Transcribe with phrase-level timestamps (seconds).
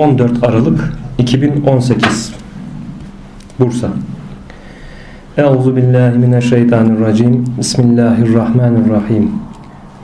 [0.00, 2.34] 14 Aralık 2018
[3.58, 3.88] Bursa.
[5.36, 7.44] Euzu billahi mineşşeytanirracim.
[7.58, 9.30] Bismillahirrahmanirrahim.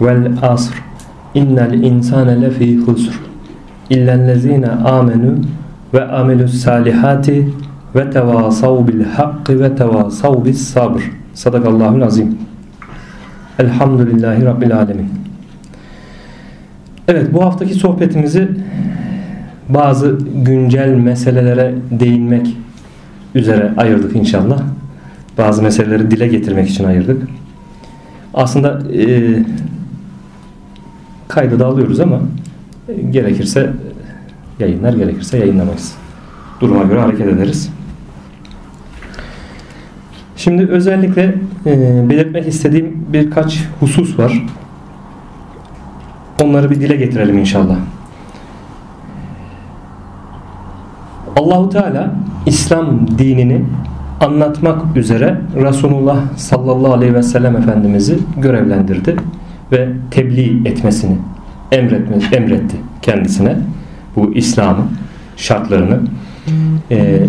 [0.00, 0.74] Vel asr.
[1.34, 3.20] İnnel insane lefî husr
[3.90, 5.34] illellezine amenu
[5.94, 7.48] ve amelus salihati
[7.94, 11.00] ve tevasav bil hakkı ve tevasav bis sabr.
[11.34, 12.38] Sadakallahul azim.
[13.58, 15.08] Elhamdülillahi Rabbil alemin.
[17.08, 18.48] Evet bu haftaki sohbetimizi
[19.68, 22.56] bazı güncel meselelere değinmek
[23.34, 24.62] üzere ayırdık inşallah.
[25.38, 27.28] Bazı meseleleri dile getirmek için ayırdık.
[28.34, 29.34] Aslında e,
[31.28, 32.20] kaydı da alıyoruz ama
[32.88, 33.72] e, gerekirse
[34.58, 35.94] yayınlar gerekirse yayınlamayız.
[36.60, 37.70] Duruma göre hareket ederiz.
[40.36, 41.34] Şimdi özellikle
[41.66, 44.46] e, belirtmek istediğim birkaç husus var.
[46.42, 47.76] Onları bir dile getirelim inşallah.
[51.46, 52.10] Allahu Teala
[52.46, 53.62] İslam dinini
[54.20, 59.16] anlatmak üzere Resulullah sallallahu aleyhi ve sellem Efendimiz'i görevlendirdi
[59.72, 61.16] ve tebliğ etmesini
[61.72, 63.56] emretme, emretti kendisine
[64.16, 64.86] bu İslam'ın
[65.36, 66.00] şartlarını.
[66.90, 67.20] E,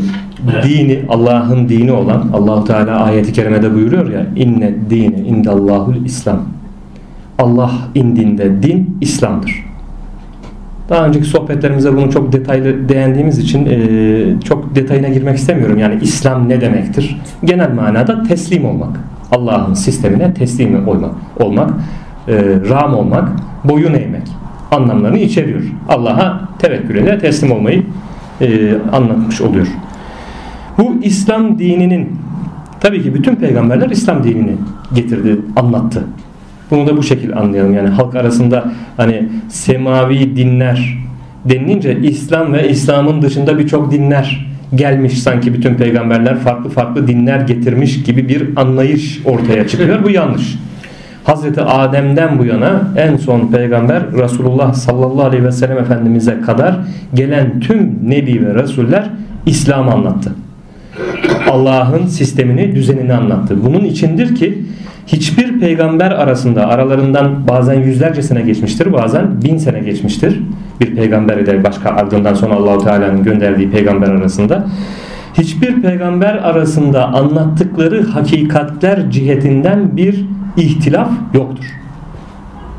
[0.64, 6.42] dini Allah'ın dini olan Allahu Teala ayeti kerimede buyuruyor ya inne dine indallahul İslam.
[7.40, 9.68] Allah indinde din İslam'dır.
[10.90, 15.78] Daha önceki sohbetlerimize bunu çok detaylı değindiğimiz için e, çok detayına girmek istemiyorum.
[15.78, 17.22] Yani İslam ne demektir?
[17.44, 19.00] Genel manada teslim olmak.
[19.32, 21.72] Allah'ın sistemine teslim olmak, olmak
[22.28, 22.34] e,
[22.70, 23.30] ram olmak,
[23.64, 24.28] boyun eğmek
[24.72, 25.62] anlamlarını içeriyor.
[25.90, 27.84] Allah'a tevekkülüne teslim olmayı
[28.42, 29.68] e, anlatmış oluyor.
[30.78, 32.20] Bu İslam dininin
[32.80, 34.56] tabii ki bütün peygamberler İslam dinini
[34.94, 36.04] getirdi, anlattı.
[36.72, 37.74] Bunu da bu şekilde anlayalım.
[37.74, 40.98] Yani halk arasında hani semavi dinler
[41.46, 48.04] denilince İslam ve İslam'ın dışında birçok dinler gelmiş sanki bütün peygamberler farklı farklı dinler getirmiş
[48.04, 50.04] gibi bir anlayış ortaya çıkıyor.
[50.04, 50.56] Bu yanlış.
[51.24, 56.80] Hazreti Adem'den bu yana en son peygamber Resulullah sallallahu aleyhi ve sellem Efendimiz'e kadar
[57.14, 59.10] gelen tüm nebi ve resuller
[59.46, 60.32] İslam'ı anlattı.
[61.52, 63.66] Allah'ın sistemini, düzenini anlattı.
[63.66, 64.64] Bunun içindir ki
[65.08, 70.40] hiçbir peygamber arasında aralarından bazen yüzlerce sene geçmiştir bazen bin sene geçmiştir
[70.82, 74.68] bir peygamber ile başka ardından sonra Allahu Teala'nın gönderdiği peygamber arasında
[75.38, 80.26] hiçbir peygamber arasında anlattıkları hakikatler cihetinden bir
[80.58, 81.66] ihtilaf yoktur.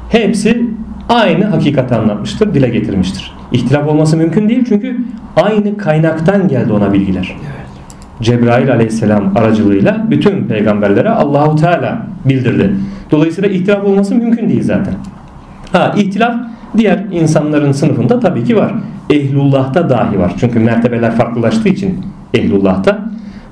[0.08, 0.62] Hepsi
[1.08, 3.32] aynı hakikati anlatmıştır, dile getirmiştir.
[3.52, 4.96] İhtilaf olması mümkün değil çünkü
[5.36, 7.36] aynı kaynaktan geldi ona bilgiler.
[8.22, 12.74] Cebrail aleyhisselam aracılığıyla bütün peygamberlere Allahu Teala bildirdi.
[13.10, 14.94] Dolayısıyla ihtilaf olması mümkün değil zaten.
[15.72, 16.36] Ha ihtilaf
[16.76, 18.74] diğer insanların sınıfında tabii ki var.
[19.10, 20.32] Ehlullah'ta dahi var.
[20.40, 22.00] Çünkü mertebeler farklılaştığı için
[22.34, 22.98] ehlullah'ta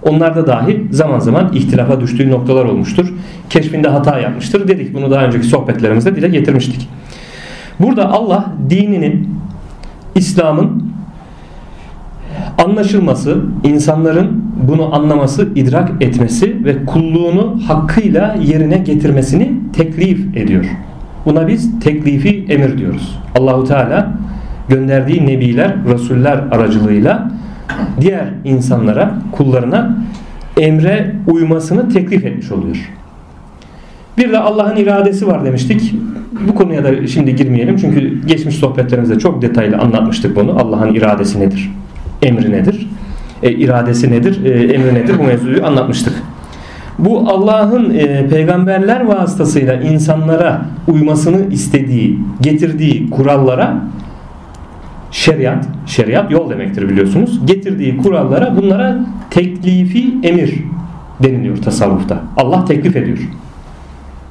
[0.02, 3.12] onlarda dahi zaman zaman ihtilafa düştüğü noktalar olmuştur.
[3.50, 4.94] Keşfinde hata yapmıştır dedik.
[4.94, 6.88] Bunu daha önceki sohbetlerimizde dile getirmiştik.
[7.80, 9.28] Burada Allah dininin
[10.14, 10.85] İslam'ın
[12.58, 20.64] anlaşılması, insanların bunu anlaması, idrak etmesi ve kulluğunu hakkıyla yerine getirmesini teklif ediyor.
[21.24, 23.18] Buna biz teklifi emir diyoruz.
[23.38, 24.12] Allahu Teala
[24.68, 27.30] gönderdiği nebiler, rasuller aracılığıyla
[28.00, 29.96] diğer insanlara, kullarına
[30.56, 32.92] emre uymasını teklif etmiş oluyor.
[34.18, 35.94] Bir de Allah'ın iradesi var demiştik.
[36.48, 40.58] Bu konuya da şimdi girmeyelim çünkü geçmiş sohbetlerimizde çok detaylı anlatmıştık bunu.
[40.60, 41.70] Allah'ın iradesi nedir?
[42.22, 42.88] Emri nedir?
[43.42, 44.44] E, iradesi nedir?
[44.44, 45.18] E, emri nedir?
[45.18, 46.14] Bu mevzuyu anlatmıştık.
[46.98, 53.76] Bu Allah'ın e, peygamberler vasıtasıyla insanlara uymasını istediği, getirdiği kurallara
[55.10, 57.46] şeriat, şeriat yol demektir biliyorsunuz.
[57.46, 58.98] Getirdiği kurallara bunlara
[59.30, 60.54] teklifi emir
[61.22, 62.20] deniliyor tasavvufta.
[62.36, 63.18] Allah teklif ediyor.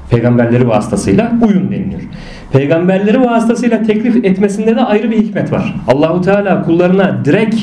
[0.10, 2.02] Peygamberleri vasıtasıyla uyun deniliyor.
[2.52, 5.76] Peygamberleri vasıtasıyla teklif etmesinde de ayrı bir hikmet var.
[5.88, 7.56] Allahu Teala kullarına direkt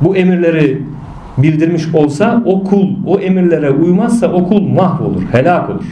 [0.00, 0.82] bu emirleri
[1.38, 5.84] bildirmiş olsa o kul o emirlere uymazsa o kul mahvolur, helak olur.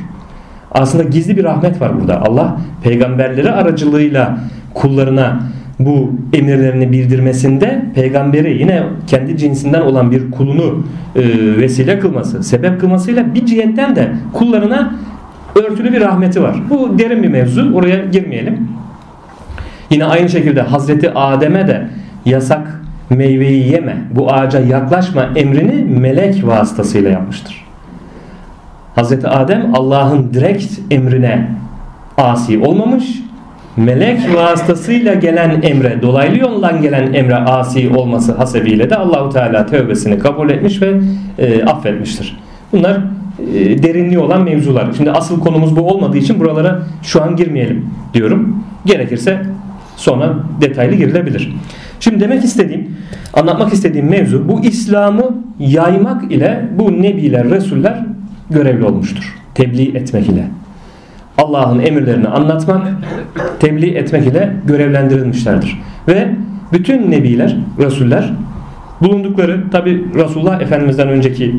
[0.70, 2.20] Aslında gizli bir rahmet var burada.
[2.22, 4.38] Allah peygamberleri aracılığıyla
[4.74, 5.40] kullarına
[5.78, 10.82] bu emirlerini bildirmesinde peygamberi yine kendi cinsinden olan bir kulunu
[11.16, 11.22] e,
[11.56, 14.94] vesile kılması, sebep kılmasıyla bir cihetten de kullarına
[15.54, 16.56] örtülü bir rahmeti var.
[16.70, 17.74] Bu derin bir mevzu.
[17.74, 18.68] Oraya girmeyelim.
[19.90, 21.88] Yine aynı şekilde Hazreti Adem'e de
[22.24, 27.64] yasak meyveyi yeme, bu ağaca yaklaşma emrini melek vasıtasıyla yapmıştır.
[28.94, 31.48] Hazreti Adem Allah'ın direkt emrine
[32.18, 33.04] asi olmamış,
[33.76, 40.18] melek vasıtasıyla gelen emre, dolaylı yoldan gelen emre asi olması hasebiyle de Allahu Teala tövbesini
[40.18, 41.00] kabul etmiş ve
[41.38, 42.38] e, affetmiştir.
[42.72, 43.00] Bunlar
[43.54, 44.88] e, derinliği olan mevzular.
[44.96, 48.64] Şimdi asıl konumuz bu olmadığı için buralara şu an girmeyelim diyorum.
[48.86, 49.42] Gerekirse
[49.96, 51.54] sonra detaylı girilebilir.
[52.00, 52.96] Şimdi demek istediğim,
[53.34, 58.06] anlatmak istediğim mevzu bu İslam'ı yaymak ile bu nebiler, resuller
[58.50, 59.34] görevli olmuştur.
[59.54, 60.44] Tebliğ etmek ile.
[61.38, 62.88] Allah'ın emirlerini anlatmak,
[63.60, 65.80] tebliğ etmek ile görevlendirilmişlerdir.
[66.08, 66.28] Ve
[66.72, 68.32] bütün nebiler, resuller
[69.00, 71.54] bulundukları tabi Resulullah Efendimiz'den önceki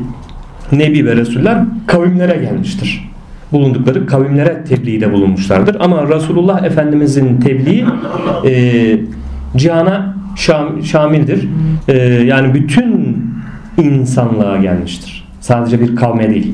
[0.72, 3.10] nebi ve resuller kavimlere gelmiştir.
[3.52, 5.78] Bulundukları kavimlere tebliğde bulunmuşlardır.
[5.80, 7.86] Ama Resulullah Efendimiz'in tebliği
[8.46, 8.98] e,
[9.56, 11.48] cihana şam, şamildir.
[11.88, 13.18] E, yani bütün
[13.78, 15.30] insanlığa gelmiştir.
[15.40, 16.54] Sadece bir kavme değil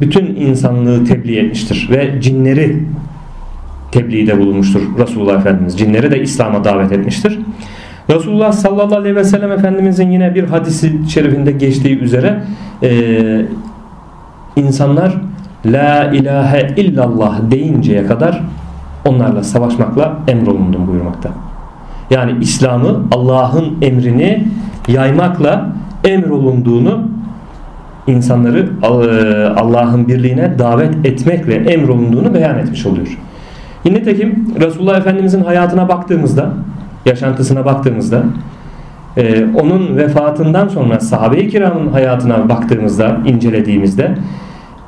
[0.00, 2.82] bütün insanlığı tebliğ etmiştir ve cinleri
[3.92, 5.78] tebliğde bulunmuştur Resulullah Efendimiz.
[5.78, 7.37] Cinleri de İslam'a davet etmiştir.
[8.10, 12.42] Resulullah sallallahu aleyhi ve sellem Efendimizin yine bir hadisi şerifinde geçtiği üzere
[12.82, 13.46] e,
[14.56, 15.14] insanlar
[15.66, 18.42] La ilahe illallah deyinceye kadar
[19.04, 21.30] onlarla savaşmakla emrolundum buyurmakta.
[22.10, 24.48] Yani İslam'ı Allah'ın emrini
[24.88, 25.68] yaymakla
[26.04, 27.08] emrolunduğunu
[28.06, 28.86] insanları e,
[29.60, 33.18] Allah'ın birliğine davet etmekle emrolunduğunu beyan etmiş oluyor.
[33.84, 36.52] Yine tekim Resulullah Efendimizin hayatına baktığımızda,
[37.08, 38.22] yaşantısına baktığımızda,
[39.16, 44.14] e, onun vefatından sonra sahabe-i kiramın hayatına baktığımızda, incelediğimizde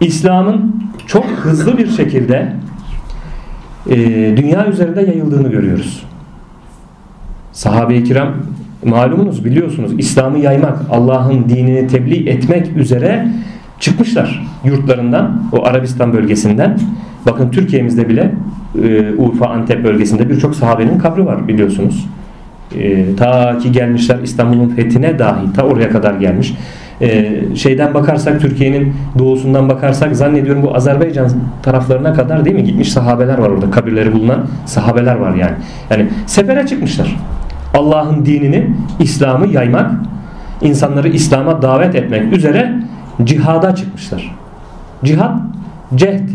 [0.01, 0.75] İslam'ın
[1.07, 2.53] çok hızlı bir şekilde
[3.91, 3.97] e,
[4.37, 6.03] dünya üzerinde yayıldığını görüyoruz.
[7.53, 8.29] Sahabe-i kiram
[8.85, 13.29] malumunuz biliyorsunuz İslam'ı yaymak, Allah'ın dinini tebliğ etmek üzere
[13.81, 16.79] çıkmışlar yurtlarından, o Arabistan bölgesinden.
[17.27, 18.33] Bakın Türkiye'mizde bile
[18.83, 22.09] e, Urfa, Antep bölgesinde birçok sahabenin kabri var biliyorsunuz.
[22.79, 26.55] E, ta ki gelmişler İstanbul'un fethine dahi ta oraya kadar gelmiş.
[27.01, 31.31] E, şeyden bakarsak Türkiye'nin doğusundan bakarsak zannediyorum bu Azerbaycan
[31.63, 35.55] taraflarına kadar değil mi gitmiş sahabeler var orada kabirleri bulunan sahabeler var yani.
[35.91, 37.17] Yani sefere çıkmışlar.
[37.75, 38.71] Allah'ın dinini,
[39.01, 39.91] İslam'ı yaymak,
[40.63, 42.75] insanları İslam'a davet etmek üzere
[43.25, 44.37] cihada çıkmışlar.
[45.05, 45.39] Cihad,
[45.95, 46.29] cehd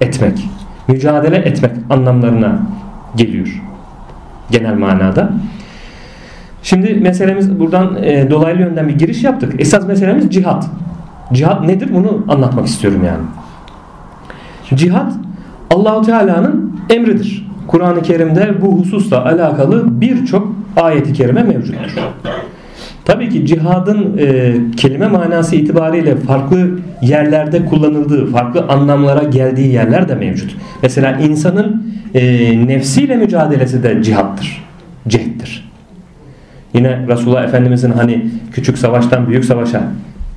[0.00, 0.48] etmek,
[0.88, 2.58] mücadele etmek anlamlarına
[3.16, 3.62] geliyor
[4.50, 5.30] genel manada.
[6.62, 9.54] Şimdi meselemiz buradan e, dolaylı yönden bir giriş yaptık.
[9.58, 10.66] Esas meselemiz cihat.
[11.32, 11.88] Cihat nedir?
[11.94, 13.22] Bunu anlatmak istiyorum yani.
[14.74, 15.12] Cihat
[15.70, 17.46] Allahu Teala'nın emridir.
[17.66, 21.96] Kur'an-ı Kerim'de bu hususla alakalı birçok ayeti kerime mevcuttur.
[23.04, 30.14] Tabii ki cihadın e, kelime manası itibariyle farklı yerlerde kullanıldığı, farklı anlamlara geldiği yerler de
[30.14, 30.56] mevcut.
[30.82, 34.64] Mesela insanın e, nefsiyle mücadelesi de cihattır,
[35.08, 35.70] cehddir.
[36.74, 39.82] Yine Resulullah Efendimizin hani küçük savaştan büyük savaşa,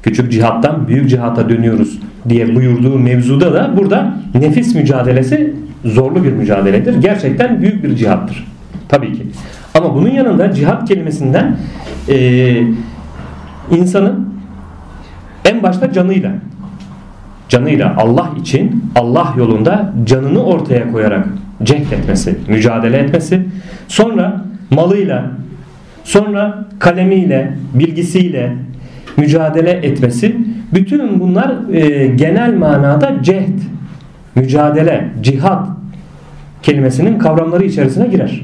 [0.04, 2.00] küçük cihattan büyük cihata dönüyoruz
[2.30, 5.54] diye buyurduğu mevzuda da burada nefis mücadelesi
[5.86, 7.02] zorlu bir mücadeledir.
[7.02, 8.48] Gerçekten büyük bir cihattır.
[8.89, 9.24] Tabii ki.
[9.74, 11.57] Ama bunun yanında cihat kelimesinden
[12.10, 12.57] e,
[13.72, 14.30] insanın
[15.45, 16.31] en başta canıyla
[17.50, 21.28] canıyla Allah için Allah yolunda canını ortaya koyarak
[21.63, 23.46] cenk etmesi, mücadele etmesi,
[23.88, 25.32] sonra malıyla,
[26.03, 28.53] sonra kalemiyle, bilgisiyle
[29.17, 30.38] mücadele etmesi,
[30.74, 33.60] bütün bunlar e, genel manada cehd,
[34.36, 35.67] mücadele, cihat
[36.63, 38.41] kelimesinin kavramları içerisine girer.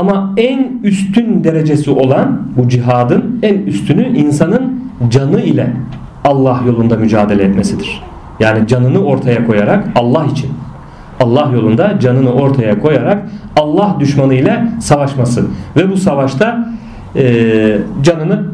[0.00, 5.72] Ama en üstün derecesi olan bu cihadın en üstünü insanın canı ile
[6.24, 8.02] Allah yolunda mücadele etmesidir.
[8.40, 10.50] Yani canını ortaya koyarak Allah için
[11.20, 13.22] Allah yolunda canını ortaya koyarak
[13.56, 15.44] Allah düşmanı ile savaşması
[15.76, 16.68] ve bu savaşta
[17.16, 18.44] e, canını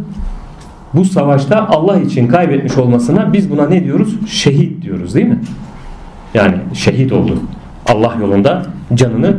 [0.95, 4.29] bu savaşta Allah için kaybetmiş olmasına biz buna ne diyoruz?
[4.29, 5.39] Şehit diyoruz değil mi?
[6.35, 7.39] Yani şehit oldu.
[7.87, 8.63] Allah yolunda
[8.95, 9.37] canını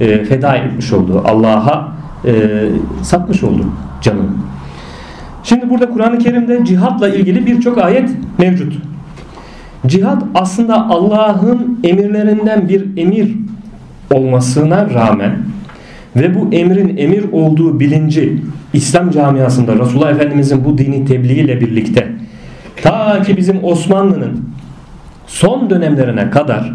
[0.00, 1.22] e, feda etmiş oldu.
[1.26, 1.92] Allah'a
[2.24, 2.32] e,
[3.02, 3.64] satmış oldu
[4.02, 4.30] canını.
[5.42, 8.72] Şimdi burada Kur'an-ı Kerim'de cihatla ilgili birçok ayet mevcut.
[9.86, 13.36] Cihat aslında Allah'ın emirlerinden bir emir
[14.14, 15.38] olmasına rağmen
[16.16, 22.08] ve bu emrin emir olduğu bilinci İslam camiasında Resulullah Efendimizin bu dini tebliğiyle birlikte
[22.82, 24.44] ta ki bizim Osmanlı'nın
[25.26, 26.72] son dönemlerine kadar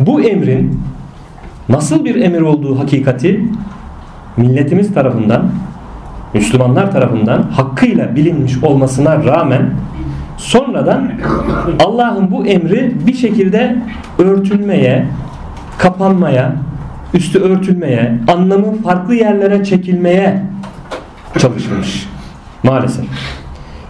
[0.00, 0.80] bu emrin
[1.68, 3.44] nasıl bir emir olduğu hakikati
[4.36, 5.50] milletimiz tarafından
[6.34, 9.70] Müslümanlar tarafından hakkıyla bilinmiş olmasına rağmen
[10.36, 11.12] sonradan
[11.80, 13.76] Allah'ın bu emri bir şekilde
[14.18, 15.06] örtülmeye,
[15.78, 16.56] kapanmaya,
[17.14, 20.42] üstü örtülmeye, anlamı farklı yerlere çekilmeye
[21.38, 22.08] çalışılmış.
[22.62, 23.04] Maalesef.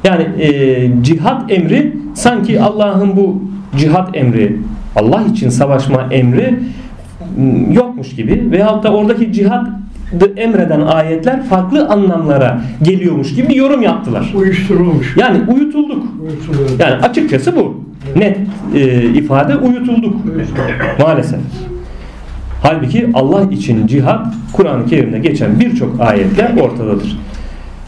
[0.04, 3.42] Yani e, cihat emri sanki Allah'ın bu
[3.76, 4.56] cihat emri,
[4.96, 6.58] Allah için savaşma emri
[7.72, 9.68] yokmuş gibi veyahut da oradaki cihat
[10.36, 14.32] emreden ayetler farklı anlamlara geliyormuş gibi bir yorum yaptılar.
[14.34, 15.16] Uyuşturulmuş.
[15.16, 16.04] Yani uyutulduk.
[16.22, 16.72] Uyuşturulmuş.
[16.78, 17.84] Yani açıkçası bu.
[18.16, 18.38] Net
[18.74, 20.16] e, ifade uyutulduk.
[21.00, 21.40] Maalesef.
[22.62, 27.18] Halbuki Allah için cihat Kur'an-ı Kerim'de geçen birçok ayetler ortadadır.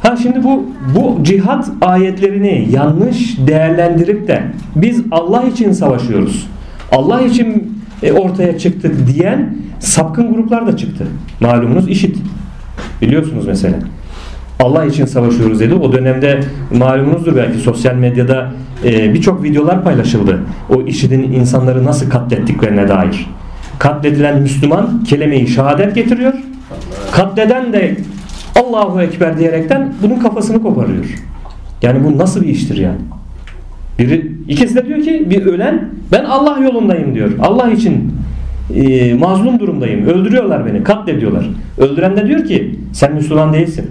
[0.02, 0.64] Ha şimdi bu
[0.96, 4.42] bu cihat ayetlerini yanlış değerlendirip de
[4.76, 6.46] biz Allah için savaşıyoruz.
[6.92, 11.06] Allah için e, ortaya çıktık diyen sapkın gruplar da çıktı.
[11.40, 12.16] Malumunuz işit.
[13.02, 13.76] Biliyorsunuz mesela.
[14.60, 15.74] Allah için savaşıyoruz dedi.
[15.74, 16.40] O dönemde
[16.78, 18.52] malumunuzdur belki sosyal medyada
[18.84, 20.40] e, birçok videolar paylaşıldı.
[20.70, 23.26] O işidin insanları nasıl katlettiklerine dair.
[23.78, 26.32] Katledilen Müslüman kelimeyi şehadet getiriyor.
[27.12, 27.96] Katleden de
[28.56, 31.04] Allahu Ekber diyerekten bunun kafasını koparıyor.
[31.82, 32.98] Yani bu nasıl bir iştir yani?
[33.98, 37.30] Biri, ikisi de diyor ki bir ölen ben Allah yolundayım diyor.
[37.40, 38.12] Allah için
[38.74, 40.06] e, mazlum durumdayım.
[40.06, 41.46] Öldürüyorlar beni, katlediyorlar.
[41.78, 43.86] Öldüren de diyor ki sen Müslüman değilsin.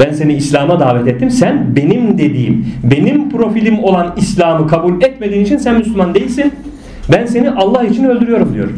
[0.00, 1.30] Ben seni İslam'a davet ettim.
[1.30, 6.52] Sen benim dediğim, benim profilim olan İslam'ı kabul etmediğin için sen Müslüman değilsin.
[7.12, 8.68] Ben seni Allah için öldürüyorum diyor.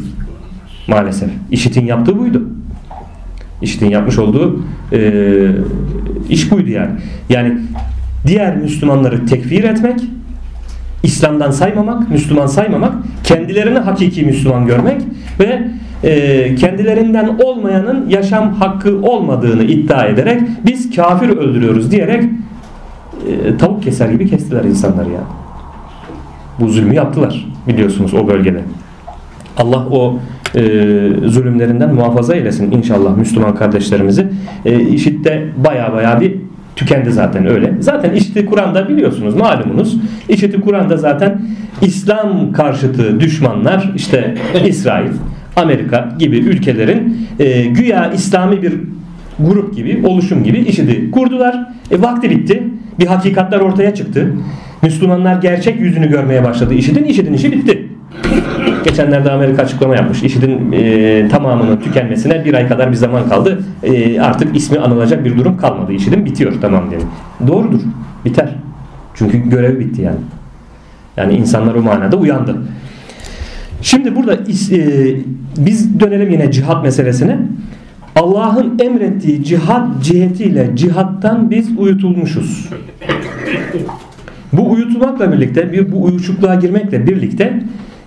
[0.88, 1.28] Maalesef.
[1.50, 2.48] İşitin yaptığı buydu.
[3.62, 4.62] İşitin yapmış olduğu
[4.92, 5.00] e,
[6.28, 6.90] iş buydu yani.
[7.28, 7.58] Yani
[8.26, 10.00] diğer Müslümanları tekfir etmek,
[11.02, 12.92] İslam'dan saymamak, Müslüman saymamak,
[13.24, 15.02] kendilerini hakiki Müslüman görmek
[15.40, 15.68] ve
[16.04, 22.24] e, kendilerinden olmayanın yaşam hakkı olmadığını iddia ederek biz kafir öldürüyoruz diyerek
[23.28, 25.20] e, tavuk keser gibi kestiler insanları ya.
[26.60, 28.60] Bu zulmü yaptılar biliyorsunuz o bölgede.
[29.56, 30.18] Allah o
[30.54, 30.60] e,
[31.24, 34.26] zulümlerinden muhafaza eylesin inşallah Müslüman kardeşlerimizi.
[34.64, 36.45] E, IŞİD'de baya baya bir
[36.76, 37.74] tükendi zaten öyle.
[37.80, 39.96] Zaten IŞİD'i Kur'an'da biliyorsunuz malumunuz.
[40.28, 41.40] IŞİD'i Kur'an'da zaten
[41.82, 44.34] İslam karşıtı düşmanlar işte
[44.66, 45.10] İsrail,
[45.56, 48.74] Amerika gibi ülkelerin e, güya İslami bir
[49.40, 51.68] grup gibi, oluşum gibi IŞİD'i kurdular.
[51.90, 52.62] E, vakti bitti.
[52.98, 54.32] Bir hakikatler ortaya çıktı.
[54.82, 57.04] Müslümanlar gerçek yüzünü görmeye başladı IŞİD'in.
[57.04, 57.75] IŞİD'in işi bitti.
[58.86, 60.22] Geçenlerde Amerika açıklama yapmış.
[60.22, 63.64] IŞİD'in e, tamamının tükenmesine bir ay kadar bir zaman kaldı.
[63.82, 65.92] E, artık ismi anılacak bir durum kalmadı.
[65.92, 67.04] IŞİD'in bitiyor tamam dedi.
[67.46, 67.80] Doğrudur.
[68.24, 68.48] Biter.
[69.14, 70.18] Çünkü görev bitti yani.
[71.16, 72.56] Yani insanlar o manada uyandı.
[73.82, 74.80] Şimdi burada e,
[75.58, 77.38] biz dönelim yine cihat meselesine.
[78.16, 82.68] Allah'ın emrettiği cihat cihetiyle cihattan biz uyutulmuşuz.
[84.52, 87.60] Bu uyutulmakla birlikte, bir bu uyuşukluğa girmekle birlikte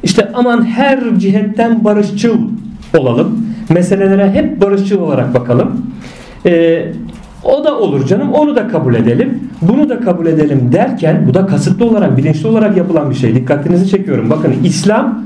[0.03, 2.37] işte aman her cihetten barışçıl
[2.97, 3.45] olalım.
[3.69, 5.85] Meselelere hep barışçıl olarak bakalım.
[6.45, 6.91] Ee,
[7.43, 9.49] o da olur canım onu da kabul edelim.
[9.61, 13.35] Bunu da kabul edelim derken bu da kasıtlı olarak bilinçli olarak yapılan bir şey.
[13.35, 14.29] Dikkatinizi çekiyorum.
[14.29, 15.23] Bakın İslam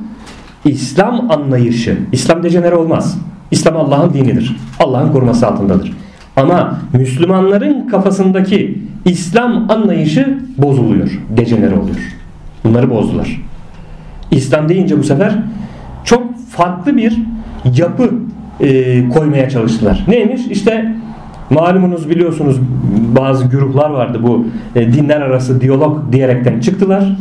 [0.65, 1.98] İslam anlayışı.
[2.12, 3.18] İslam dejenere olmaz.
[3.51, 4.58] İslam Allah'ın dinidir.
[4.80, 5.94] Allah'ın koruması altındadır.
[6.36, 11.20] Ama Müslümanların kafasındaki İslam anlayışı bozuluyor.
[11.38, 12.18] Dejenere oluyor.
[12.63, 13.42] Bunları bozdular.
[14.35, 15.35] İslam deyince bu sefer
[16.03, 17.17] çok farklı bir
[17.77, 18.09] yapı
[18.59, 20.05] e, koymaya çalıştılar.
[20.07, 20.41] Neymiş?
[20.47, 20.95] İşte
[21.49, 22.59] malumunuz biliyorsunuz
[23.15, 27.17] bazı güruhlar vardı bu e, dinler arası diyalog diyerekten çıktılar.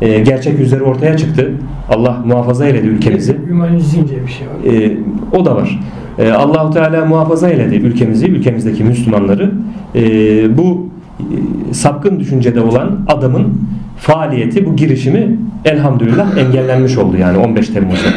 [0.00, 1.52] E, gerçek yüzleri ortaya çıktı.
[1.88, 3.36] Allah muhafaza eyledi ülkemizi.
[3.48, 4.74] Hümanizm diye bir şey var.
[4.74, 4.96] E,
[5.36, 5.80] o da var.
[6.18, 9.50] E, Allahu Teala muhafaza eyledi ülkemizi, ülkemizdeki Müslümanları.
[9.94, 10.02] E,
[10.58, 10.88] bu
[11.20, 13.60] e, sapkın düşüncede olan adamın
[14.00, 18.08] faaliyeti, bu girişimi elhamdülillah engellenmiş oldu yani 15 Temmuz'da.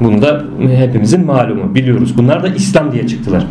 [0.00, 0.44] Bunu da
[0.76, 2.18] hepimizin malumu biliyoruz.
[2.18, 3.46] Bunlar da İslam diye çıktılar.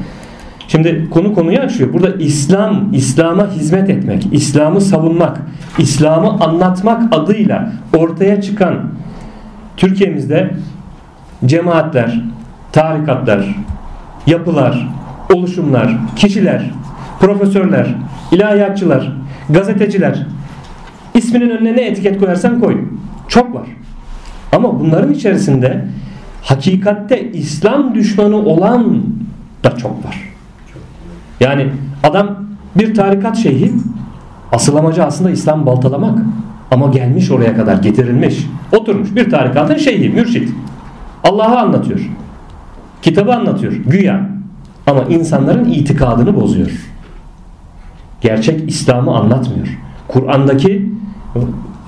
[0.68, 1.94] Şimdi konu konuyu açıyor.
[1.94, 5.42] Burada İslam, İslam'a hizmet etmek, İslam'ı savunmak,
[5.78, 8.76] İslam'ı anlatmak adıyla ortaya çıkan
[9.78, 10.52] Türkiye'mizde
[11.46, 12.22] cemaatler,
[12.72, 13.56] tarikatlar,
[14.28, 14.88] yapılar,
[15.34, 16.72] oluşumlar, kişiler,
[17.20, 17.88] profesörler,
[18.32, 19.12] ilahiyatçılar,
[19.50, 20.26] gazeteciler
[21.16, 22.78] isminin önüne ne etiket koyarsan koy.
[23.28, 23.68] Çok var.
[24.52, 25.86] Ama bunların içerisinde
[26.42, 29.04] hakikatte İslam düşmanı olan
[29.64, 30.34] da çok var.
[31.40, 31.68] Yani
[32.04, 32.36] adam
[32.76, 33.72] bir tarikat şeyhi
[34.52, 36.20] asıl amacı aslında İslam baltalamak.
[36.72, 38.46] Ama gelmiş oraya kadar getirilmiş.
[38.72, 40.50] Oturmuş bir tarikatın şeyhi, mürşit.
[41.24, 42.00] Allah'ı anlatıyor.
[43.02, 43.74] Kitabı anlatıyor.
[43.74, 44.30] Güya.
[44.88, 46.72] Ama insanların itikadını bozuyor.
[48.22, 49.68] Gerçek İslam'ı anlatmıyor.
[50.08, 50.85] Kur'an'daki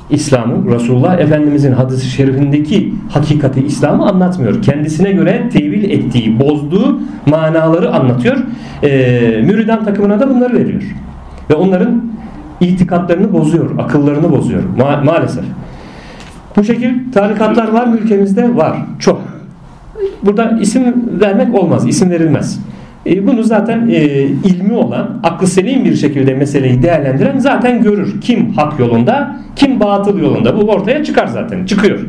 [0.09, 4.61] İslam'ı Resulullah Efendimizin hadisi şerifindeki hakikati İslam'ı anlatmıyor.
[4.61, 8.37] Kendisine göre tevil ettiği, bozduğu manaları anlatıyor.
[8.83, 8.89] E,
[9.45, 10.83] müridan takımına da bunları veriyor.
[11.49, 12.03] Ve onların
[12.61, 15.43] itikatlarını bozuyor, akıllarını bozuyor Ma maalesef.
[16.57, 18.55] Bu şekil tarikatlar var mı ülkemizde?
[18.55, 18.77] Var.
[18.99, 19.21] Çok.
[20.23, 22.59] Burada isim vermek olmaz, isim verilmez.
[23.07, 28.21] E, bunu zaten e, ilmi olan, aklı selim bir şekilde meseleyi değerlendiren zaten görür.
[28.21, 30.57] Kim hak yolunda, kim batıl yolunda.
[30.57, 31.99] Bu ortaya çıkar zaten, çıkıyor.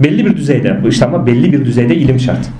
[0.00, 2.50] Belli bir düzeyde, işte ama belli bir düzeyde ilim şart.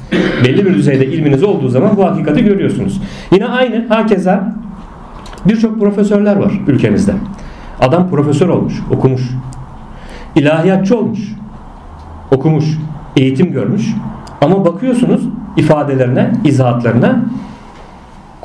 [0.44, 3.00] Belli bir düzeyde ilminiz olduğu zaman bu hakikati görüyorsunuz.
[3.32, 4.54] Yine aynı, hakeza
[5.48, 7.12] birçok profesörler var ülkemizde.
[7.80, 9.22] Adam profesör olmuş, okumuş.
[10.36, 11.20] İlahiyatçı olmuş,
[12.30, 12.64] okumuş,
[13.16, 13.82] eğitim görmüş.
[14.40, 15.20] Ama bakıyorsunuz
[15.56, 17.24] ifadelerine, izahatlarına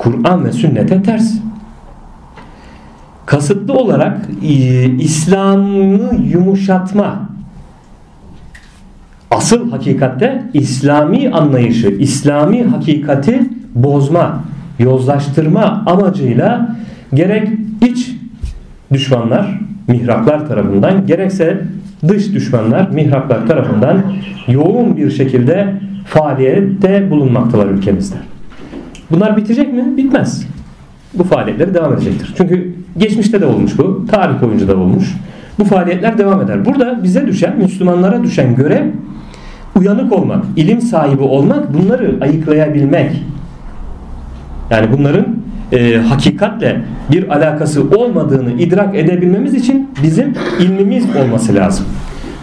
[0.04, 1.32] Kur'an ve sünnete ters.
[3.26, 7.28] Kasıtlı olarak e, İslam'ı yumuşatma
[9.30, 14.44] asıl hakikatte İslami anlayışı, İslami hakikati bozma,
[14.78, 16.76] yozlaştırma amacıyla
[17.14, 17.48] gerek
[17.82, 18.16] iç
[18.92, 21.62] düşmanlar, mihraklar tarafından gerekse
[22.08, 24.02] dış düşmanlar, mihraklar tarafından
[24.48, 25.74] yoğun bir şekilde
[26.06, 28.33] faaliyette bulunmaktalar ülkemizde.
[29.10, 29.96] Bunlar bitecek mi?
[29.96, 30.46] Bitmez.
[31.14, 32.34] Bu faaliyetleri devam edecektir.
[32.36, 34.06] Çünkü geçmişte de olmuş bu.
[34.10, 35.14] Tarih boyunca da olmuş.
[35.58, 36.64] Bu faaliyetler devam eder.
[36.64, 38.86] Burada bize düşen, Müslümanlara düşen görev
[39.76, 43.22] uyanık olmak, ilim sahibi olmak, bunları ayıklayabilmek.
[44.70, 45.26] Yani bunların
[45.72, 46.80] e, hakikatle
[47.12, 51.86] bir alakası olmadığını idrak edebilmemiz için bizim ilmimiz olması lazım.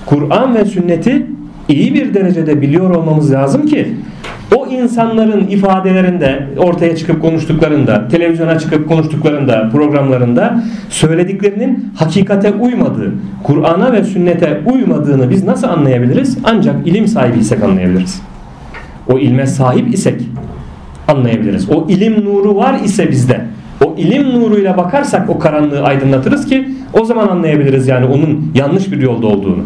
[0.05, 1.27] Kur'an ve sünneti
[1.71, 3.87] iyi bir derecede biliyor olmamız lazım ki
[4.55, 13.11] o insanların ifadelerinde ortaya çıkıp konuştuklarında, televizyona çıkıp konuştuklarında, programlarında söylediklerinin hakikate uymadığı,
[13.43, 16.37] Kur'an'a ve sünnete uymadığını biz nasıl anlayabiliriz?
[16.43, 18.21] Ancak ilim sahibi isek anlayabiliriz.
[19.07, 20.21] O ilme sahip isek
[21.07, 21.69] anlayabiliriz.
[21.69, 23.41] O ilim nuru var ise bizde,
[23.85, 29.01] o ilim nuruyla bakarsak o karanlığı aydınlatırız ki o zaman anlayabiliriz yani onun yanlış bir
[29.01, 29.63] yolda olduğunu.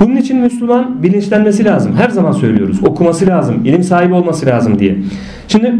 [0.00, 1.96] Bunun için Müslüman bilinçlenmesi lazım.
[1.96, 2.84] Her zaman söylüyoruz.
[2.84, 3.64] Okuması lazım.
[3.64, 4.96] ilim sahibi olması lazım diye.
[5.48, 5.74] Şimdi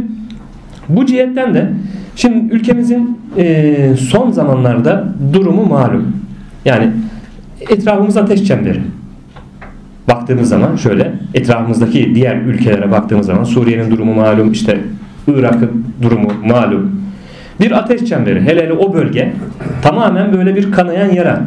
[0.88, 1.70] bu cihetten de
[2.16, 6.16] şimdi ülkemizin e, son zamanlarda durumu malum.
[6.64, 6.90] Yani
[7.70, 8.80] etrafımız ateş çemberi.
[10.08, 14.80] Baktığımız zaman şöyle etrafımızdaki diğer ülkelere baktığımız zaman Suriye'nin durumu malum işte
[15.28, 17.00] Irak'ın durumu malum.
[17.60, 18.40] Bir ateş çemberi.
[18.40, 19.32] Hele hele o bölge
[19.82, 21.40] tamamen böyle bir kanayan yara.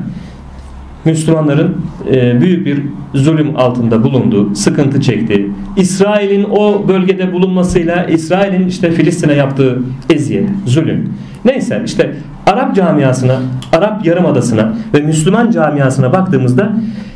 [1.06, 1.76] Müslümanların
[2.12, 2.82] e, büyük bir
[3.13, 5.48] zulüm altında bulunduğu, sıkıntı çekti.
[5.78, 11.10] İsrail'in o bölgede bulunmasıyla İsrail'in işte Filistin'e yaptığı eziyet, zulüm.
[11.46, 12.16] Neyse işte
[12.48, 13.39] Arap camiasına,
[13.74, 16.74] Arap Yarımadası'na ve Müslüman camiasına baktığımızda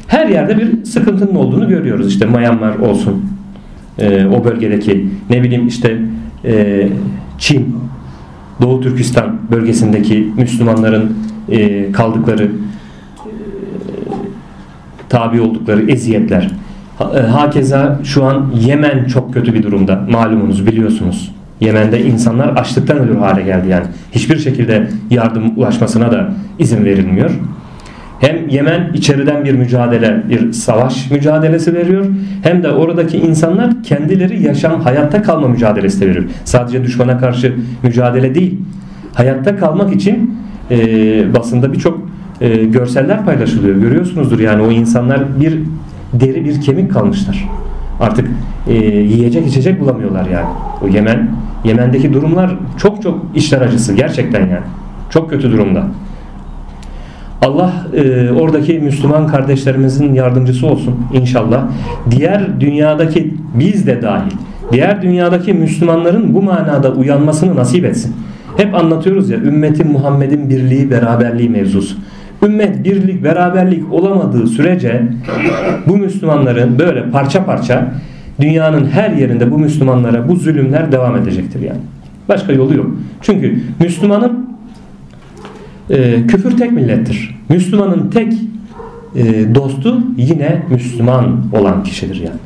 [0.08, 2.08] her yerde bir sıkıntının olduğunu görüyoruz.
[2.08, 3.26] İşte Myanmar olsun,
[4.00, 5.98] e, o bölgedeki ne bileyim işte
[6.46, 6.88] e,
[7.38, 7.76] Çin,
[8.62, 11.18] Doğu Türkistan bölgesindeki Müslümanların
[11.94, 12.52] kaldıkları
[15.10, 16.52] tabi oldukları eziyetler.
[17.16, 20.02] E, hakeza şu an Yemen çok kötü bir durumda.
[20.12, 21.32] Malumunuz biliyorsunuz.
[21.62, 23.86] Yemen'de insanlar açlıktan ölür hale geldi yani.
[24.12, 27.32] Hiçbir şekilde yardım ulaşmasına da izin verilmiyor.
[28.20, 32.06] Hem Yemen içeriden bir mücadele, bir savaş mücadelesi veriyor.
[32.44, 36.26] Hem de oradaki insanlar kendileri yaşam, hayatta kalma mücadelesi de veriyor.
[36.46, 38.60] Sadece düşmana karşı mücadele değil.
[39.14, 40.38] Hayatta kalmak için
[40.72, 40.78] e,
[41.36, 42.07] basında birçok
[42.42, 43.76] e, görseller paylaşılıyor.
[43.76, 45.60] Görüyorsunuzdur yani o insanlar bir
[46.14, 47.50] deri bir kemik kalmışlar.
[48.00, 48.28] Artık
[48.68, 50.48] e, yiyecek içecek bulamıyorlar yani.
[50.84, 51.30] O Yemen
[51.64, 54.66] Yemen'deki durumlar çok çok işler acısı gerçekten yani.
[55.10, 55.86] Çok kötü durumda.
[57.42, 61.66] Allah e, oradaki Müslüman kardeşlerimizin yardımcısı olsun inşallah.
[62.12, 64.32] Diğer dünyadaki biz de dahil.
[64.72, 68.16] Diğer dünyadaki Müslümanların bu manada uyanmasını nasip etsin.
[68.58, 71.96] Hep anlatıyoruz ya ümmetin Muhammed'in birliği beraberliği mevzusu
[72.44, 75.04] ümmet birlik beraberlik olamadığı sürece
[75.88, 77.92] bu Müslümanların böyle parça parça
[78.42, 81.80] dünyanın her yerinde bu Müslümanlara bu zulümler devam edecektir yani.
[82.30, 82.88] Başka yolu yok.
[83.22, 84.50] Çünkü Müslümanın
[85.90, 87.36] e, küfür tek millettir.
[87.50, 88.34] Müslümanın tek
[89.16, 92.40] e, dostu yine Müslüman olan kişidir yani.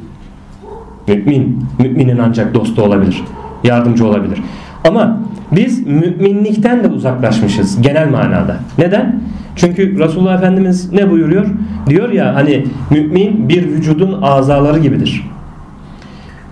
[1.08, 3.23] Mümin, müminin ancak dostu olabilir.
[3.63, 4.39] Yardımcı olabilir.
[4.88, 5.19] Ama
[5.51, 8.60] biz müminlikten de uzaklaşmışız genel manada.
[8.77, 9.21] Neden?
[9.55, 11.45] Çünkü Resulullah Efendimiz ne buyuruyor?
[11.87, 15.23] Diyor ya hani mümin bir vücudun azaları gibidir.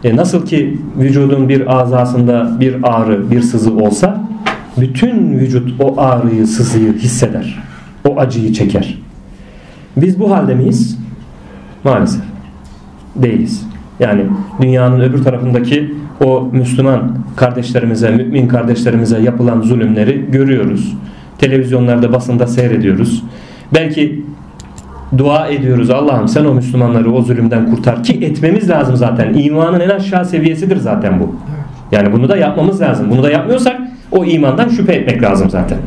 [0.04, 4.24] E nasıl ki vücudun bir azasında bir ağrı, bir sızı olsa
[4.78, 7.64] bütün vücut o ağrıyı, sızıyı hisseder.
[8.08, 8.98] O acıyı çeker.
[9.98, 11.00] Biz bu halde miyiz?
[11.84, 12.22] Maalesef.
[13.16, 13.66] Değiliz.
[14.00, 14.26] Yani
[14.62, 20.98] dünyanın öbür tarafındaki o Müslüman kardeşlerimize, mümin kardeşlerimize yapılan zulümleri görüyoruz.
[21.40, 23.24] Televizyonlarda, basında seyrediyoruz.
[23.74, 24.24] Belki
[25.18, 25.90] dua ediyoruz.
[25.90, 29.34] Allah'ım sen o Müslümanları o zulümden kurtar ki etmemiz lazım zaten.
[29.34, 31.36] İmanın en aşağı seviyesidir zaten bu.
[31.92, 33.12] Yani bunu da yapmamız lazım.
[33.12, 35.78] Bunu da yapmıyorsak o imandan şüphe etmek lazım zaten.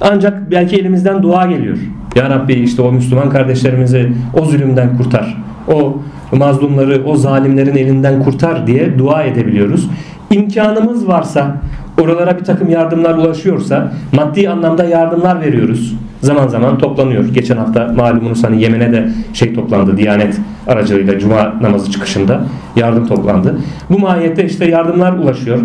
[0.00, 1.78] Ancak belki elimizden dua geliyor.
[2.16, 5.36] Ya Rabbi işte o Müslüman kardeşlerimizi o zulümden kurtar.
[5.68, 6.02] O
[6.36, 9.88] mazlumları, o zalimlerin elinden kurtar diye dua edebiliyoruz.
[10.30, 11.56] İmkanımız varsa,
[12.00, 15.94] oralara bir takım yardımlar ulaşıyorsa, maddi anlamda yardımlar veriyoruz.
[16.20, 17.24] Zaman zaman toplanıyor.
[17.24, 19.96] Geçen hafta malumunuz hani Yemen'e de şey toplandı.
[19.96, 22.40] Diyanet aracılığıyla Cuma namazı çıkışında
[22.76, 23.58] yardım toplandı.
[23.90, 25.60] Bu mahiyette işte yardımlar ulaşıyor.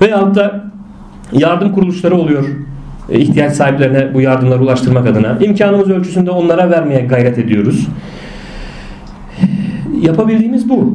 [0.00, 0.64] Veyahut da
[1.32, 2.44] yardım kuruluşları oluyor
[3.10, 7.88] e, ihtiyaç sahiplerine bu yardımları ulaştırmak adına imkanımız ölçüsünde onlara vermeye gayret ediyoruz.
[10.02, 10.94] Yapabildiğimiz bu.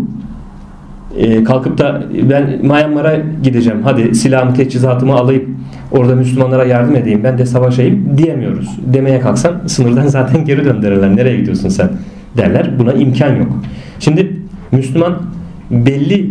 [1.18, 3.80] Ee, kalkıp da ben Myanmar'a gideceğim.
[3.84, 5.58] Hadi silahımı, teçhizatımı alayım.
[5.92, 7.24] Orada Müslümanlara yardım edeyim.
[7.24, 8.70] Ben de savaşayım diyemiyoruz.
[8.94, 11.16] Demeye kalksan sınırdan zaten geri döndürürler.
[11.16, 11.90] Nereye gidiyorsun sen
[12.38, 12.80] derler.
[12.80, 13.48] Buna imkan yok.
[14.00, 14.38] Şimdi
[14.72, 15.14] Müslüman
[15.72, 16.30] belli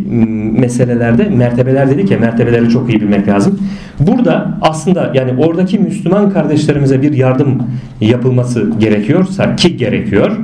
[0.61, 3.61] meselelerde mertebeler dedik ya mertebeleri çok iyi bilmek lazım.
[4.01, 7.63] Burada aslında yani oradaki Müslüman kardeşlerimize bir yardım
[8.01, 10.37] yapılması gerekiyorsa ki gerekiyor.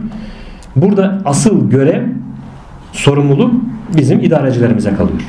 [0.76, 2.02] Burada asıl görev
[2.92, 3.54] sorumluluk
[3.96, 5.22] bizim idarecilerimize kalıyor.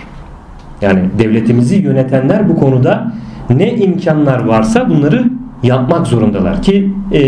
[0.81, 3.11] Yani devletimizi yönetenler bu konuda
[3.49, 5.23] ne imkanlar varsa bunları
[5.63, 7.19] yapmak zorundalar ki e,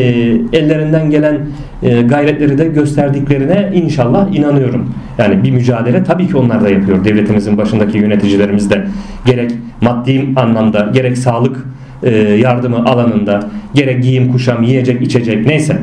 [0.54, 1.40] ellerinden gelen
[1.84, 4.90] e, gayretleri de gösterdiklerine inşallah inanıyorum.
[5.18, 7.06] Yani bir mücadele tabii ki onlar da yapıyor.
[7.06, 8.86] Devletimizin başındaki yöneticilerimiz de
[9.26, 11.66] gerek maddi anlamda gerek sağlık
[12.04, 13.40] e, yardımı alanında
[13.74, 15.78] gerek giyim kuşam yiyecek içecek neyse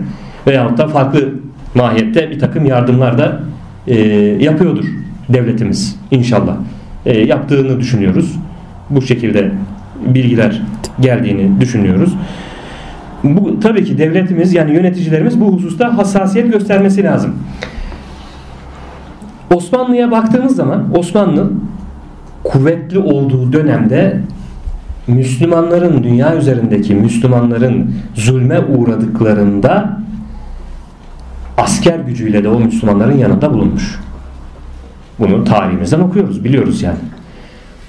[0.46, 1.28] veyahut da farklı
[1.74, 3.40] mahiyette bir takım yardımlar da
[3.86, 3.96] e,
[4.40, 4.84] yapıyordur
[5.28, 6.56] devletimiz inşallah.
[7.06, 8.36] E, yaptığını düşünüyoruz.
[8.90, 9.50] Bu şekilde
[10.06, 10.62] bilgiler
[11.00, 12.14] geldiğini düşünüyoruz.
[13.24, 17.34] Bu tabii ki devletimiz yani yöneticilerimiz bu hususta hassasiyet göstermesi lazım.
[19.54, 21.50] Osmanlı'ya baktığımız zaman Osmanlı
[22.44, 24.20] kuvvetli olduğu dönemde
[25.06, 29.98] Müslümanların dünya üzerindeki Müslümanların zulme uğradıklarında
[31.56, 34.00] asker gücüyle de o Müslümanların yanında bulunmuş.
[35.22, 36.98] Bunu tarihimizden okuyoruz, biliyoruz yani.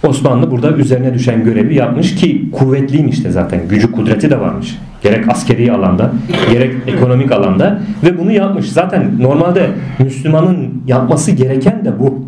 [0.07, 3.67] Osmanlı burada üzerine düşen görevi yapmış ki kuvvetliymiş de zaten.
[3.67, 4.77] Gücü kudreti de varmış.
[5.01, 6.11] Gerek askeri alanda
[6.51, 8.71] gerek ekonomik alanda ve bunu yapmış.
[8.71, 9.69] Zaten normalde
[9.99, 12.25] Müslümanın yapması gereken de bu.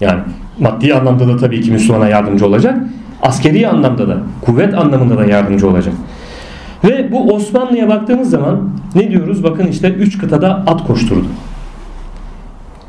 [0.00, 0.20] Yani
[0.58, 2.78] maddi anlamda da tabii ki Müslümana yardımcı olacak.
[3.22, 5.94] Askeri anlamda da, kuvvet anlamında da yardımcı olacak.
[6.84, 9.42] Ve bu Osmanlı'ya baktığımız zaman ne diyoruz?
[9.42, 11.26] Bakın işte üç kıtada at koşturdu.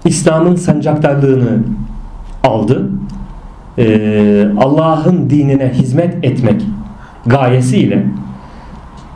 [0.05, 1.59] İslam'ın sancaktarlığını
[2.43, 2.89] aldı.
[3.77, 6.61] Ee, Allah'ın dinine hizmet etmek
[7.25, 8.05] gayesiyle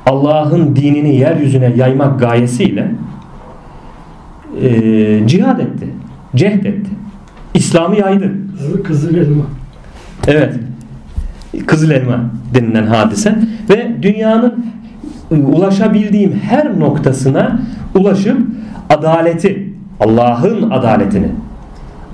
[0.06, 2.92] Allah'ın dinini yeryüzüne yaymak gayesiyle
[4.62, 5.88] e, cihad etti.
[6.36, 6.90] Cehd etti.
[7.54, 8.32] İslam'ı yaydı.
[8.84, 9.44] Kızıl elma.
[10.28, 10.56] Evet.
[11.66, 12.20] Kızıl elma
[12.54, 13.36] denilen hadise
[13.70, 14.66] ve dünyanın
[15.32, 17.60] ulaşabildiğim her noktasına
[17.96, 18.38] ulaşıp
[18.90, 19.69] adaleti,
[20.00, 21.28] Allah'ın adaletini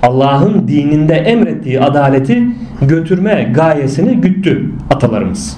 [0.02, 2.46] Allah'ın dininde emrettiği adaleti
[2.82, 5.56] götürme gayesini güttü atalarımız.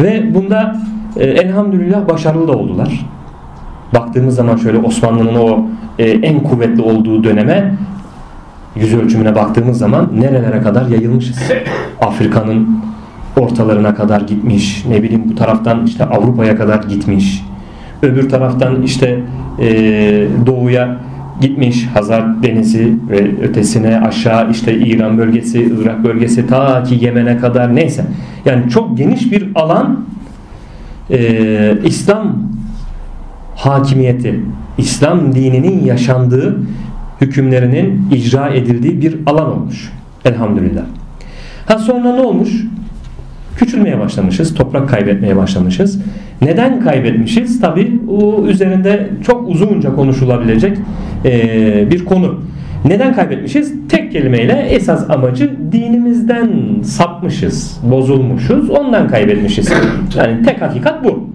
[0.00, 0.76] Ve bunda
[1.16, 3.06] e, elhamdülillah başarılı da oldular.
[3.94, 5.66] Baktığımız zaman şöyle Osmanlı'nın o
[5.98, 7.74] e, en kuvvetli olduğu döneme
[8.76, 11.38] yüz ölçümüne baktığımız zaman nerelere kadar yayılmışız.
[12.00, 12.78] Afrika'nın
[13.40, 14.84] ortalarına kadar gitmiş.
[14.88, 17.44] Ne bileyim bu taraftan işte Avrupa'ya kadar gitmiş.
[18.02, 19.20] Öbür taraftan işte
[19.58, 19.66] e,
[20.46, 20.96] doğuya
[21.40, 27.76] gitmiş Hazar Denizi ve ötesine aşağı işte İran bölgesi, Irak bölgesi ta ki Yemen'e kadar
[27.76, 28.04] neyse.
[28.44, 30.04] Yani çok geniş bir alan
[31.10, 32.36] e, İslam
[33.56, 34.40] hakimiyeti,
[34.78, 36.58] İslam dininin yaşandığı
[37.20, 39.92] hükümlerinin icra edildiği bir alan olmuş.
[40.24, 40.82] Elhamdülillah.
[41.66, 42.50] Ha sonra ne olmuş?
[43.56, 46.00] Küçülmeye başlamışız, toprak kaybetmeye başlamışız.
[46.42, 47.60] Neden kaybetmişiz?
[47.60, 50.78] Tabi o üzerinde çok uzunca konuşulabilecek
[51.24, 52.40] e, bir konu.
[52.84, 53.74] Neden kaybetmişiz?
[53.88, 56.50] Tek kelimeyle esas amacı dinimizden
[56.82, 59.72] sapmışız, bozulmuşuz, ondan kaybetmişiz.
[60.16, 61.30] Yani tek hakikat bu.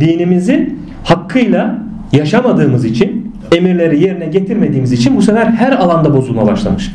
[0.00, 0.74] Dinimizi
[1.04, 1.78] hakkıyla
[2.12, 6.92] yaşamadığımız için, emirleri yerine getirmediğimiz için bu sefer her alanda bozulma başlamış.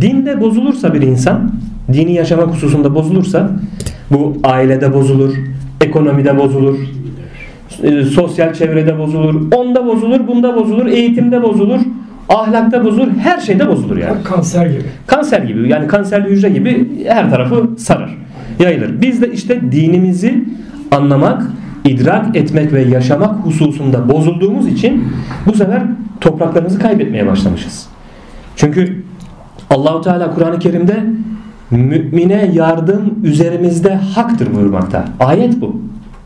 [0.00, 1.50] Dinde bozulursa bir insan,
[1.92, 3.50] dini yaşamak hususunda bozulursa
[4.10, 5.34] bu ailede bozulur,
[5.84, 6.78] ekonomide bozulur,
[7.82, 11.80] e, sosyal çevrede bozulur, onda bozulur, bunda bozulur, eğitimde bozulur,
[12.28, 14.22] ahlakta bozulur, her şeyde bozulur yani.
[14.24, 14.82] Kanser gibi.
[15.06, 18.10] Kanser gibi yani kanserli hücre gibi her tarafı sarar,
[18.60, 19.02] yayılır.
[19.02, 20.44] Biz de işte dinimizi
[20.90, 21.42] anlamak,
[21.84, 25.08] idrak etmek ve yaşamak hususunda bozulduğumuz için
[25.46, 25.82] bu sefer
[26.20, 27.86] topraklarımızı kaybetmeye başlamışız.
[28.56, 29.02] Çünkü
[29.70, 31.04] Allahu Teala Kur'an-ı Kerim'de
[31.70, 35.04] mümine yardım üzerimizde haktır buyurmakta.
[35.20, 35.80] Ayet bu.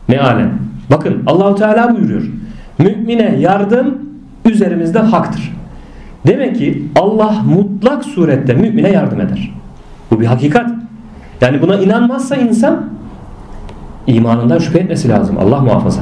[0.07, 0.49] Mealen.
[0.91, 2.23] Bakın Allahu Teala buyuruyor.
[2.79, 3.97] Mümine yardım
[4.45, 5.53] üzerimizde haktır.
[6.27, 9.53] Demek ki Allah mutlak surette mümine yardım eder.
[10.11, 10.71] Bu bir hakikat.
[11.41, 12.85] Yani buna inanmazsa insan
[14.07, 15.37] imanından şüphe etmesi lazım.
[15.37, 16.01] Allah muhafaza.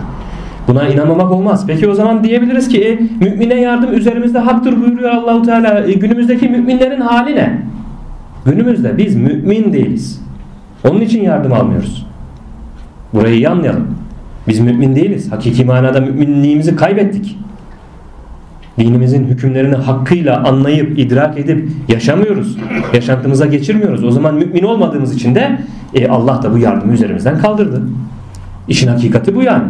[0.68, 1.64] Buna inanmamak olmaz.
[1.68, 5.80] Peki o zaman diyebiliriz ki e, mümine yardım üzerimizde haktır buyuruyor Allahu Teala.
[5.80, 7.62] E, günümüzdeki müminlerin hali ne?
[8.48, 10.22] Günümüzde biz mümin değiliz.
[10.90, 12.08] Onun için yardım almıyoruz.
[13.14, 13.88] Burayı iyi anlayalım.
[14.48, 15.32] Biz mümin değiliz.
[15.32, 17.38] Hakiki manada müminliğimizi kaybettik.
[18.80, 22.58] Dinimizin hükümlerini hakkıyla anlayıp, idrak edip yaşamıyoruz.
[22.94, 24.04] Yaşantımıza geçirmiyoruz.
[24.04, 25.60] O zaman mümin olmadığımız için de
[25.94, 27.82] e, Allah da bu yardımı üzerimizden kaldırdı.
[28.68, 29.68] İşin hakikati bu yani.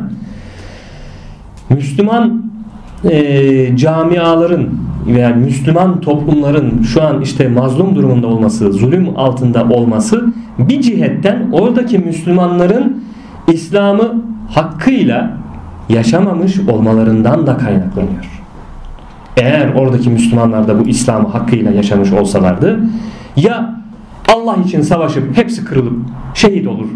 [1.70, 2.52] Müslüman
[3.10, 4.70] e, camiaların
[5.08, 10.26] veya Müslüman toplumların şu an işte mazlum durumunda olması, zulüm altında olması
[10.60, 13.04] bir cihetten oradaki Müslümanların
[13.48, 15.38] İslam'ı hakkıyla
[15.90, 18.42] yaşamamış olmalarından da kaynaklanıyor.
[19.38, 22.80] Eğer oradaki Müslümanlar da bu İslam'ı hakkıyla yaşamış olsalardı
[23.36, 23.78] ya
[24.36, 26.00] Allah için savaşıp hepsi kırılıp
[26.34, 26.88] şehit olur.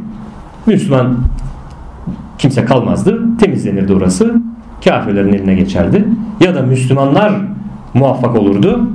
[0.65, 1.17] Müslüman
[2.38, 3.38] kimse kalmazdı.
[3.38, 4.41] Temizlenirdi orası.
[4.84, 6.06] Kafirlerin eline geçerdi.
[6.39, 7.34] Ya da Müslümanlar
[7.93, 8.89] muvaffak olurdu.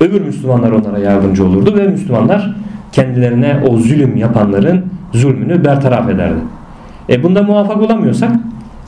[0.00, 2.54] Öbür Müslümanlar onlara yardımcı olurdu ve Müslümanlar
[2.92, 6.40] kendilerine o zulüm yapanların zulmünü bertaraf ederdi.
[7.08, 8.30] E bunda muvaffak olamıyorsak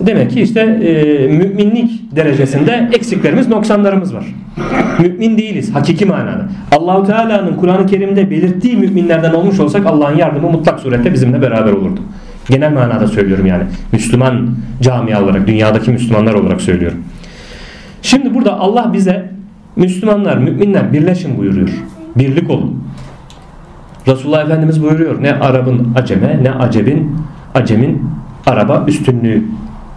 [0.00, 4.24] demek ki işte e, müminlik derecesinde eksiklerimiz, noksanlarımız var.
[5.00, 6.48] Mümin değiliz hakiki manada.
[6.72, 12.00] Allahu Teala'nın Kur'an-ı Kerim'de belirttiği müminlerden olmuş olsak Allah'ın yardımı mutlak surette bizimle beraber olurdu.
[12.50, 13.62] Genel manada söylüyorum yani.
[13.92, 14.50] Müslüman
[14.80, 16.98] camia olarak, dünyadaki Müslümanlar olarak söylüyorum.
[18.06, 19.30] Şimdi burada Allah bize
[19.76, 21.68] Müslümanlar, müminler birleşin buyuruyor.
[22.16, 22.82] Birlik olun.
[24.06, 25.22] Resulullah Efendimiz buyuruyor.
[25.22, 27.16] Ne Arap'ın aceme, ne acebin,
[27.54, 28.02] acemin
[28.46, 29.44] Araba üstünlüğü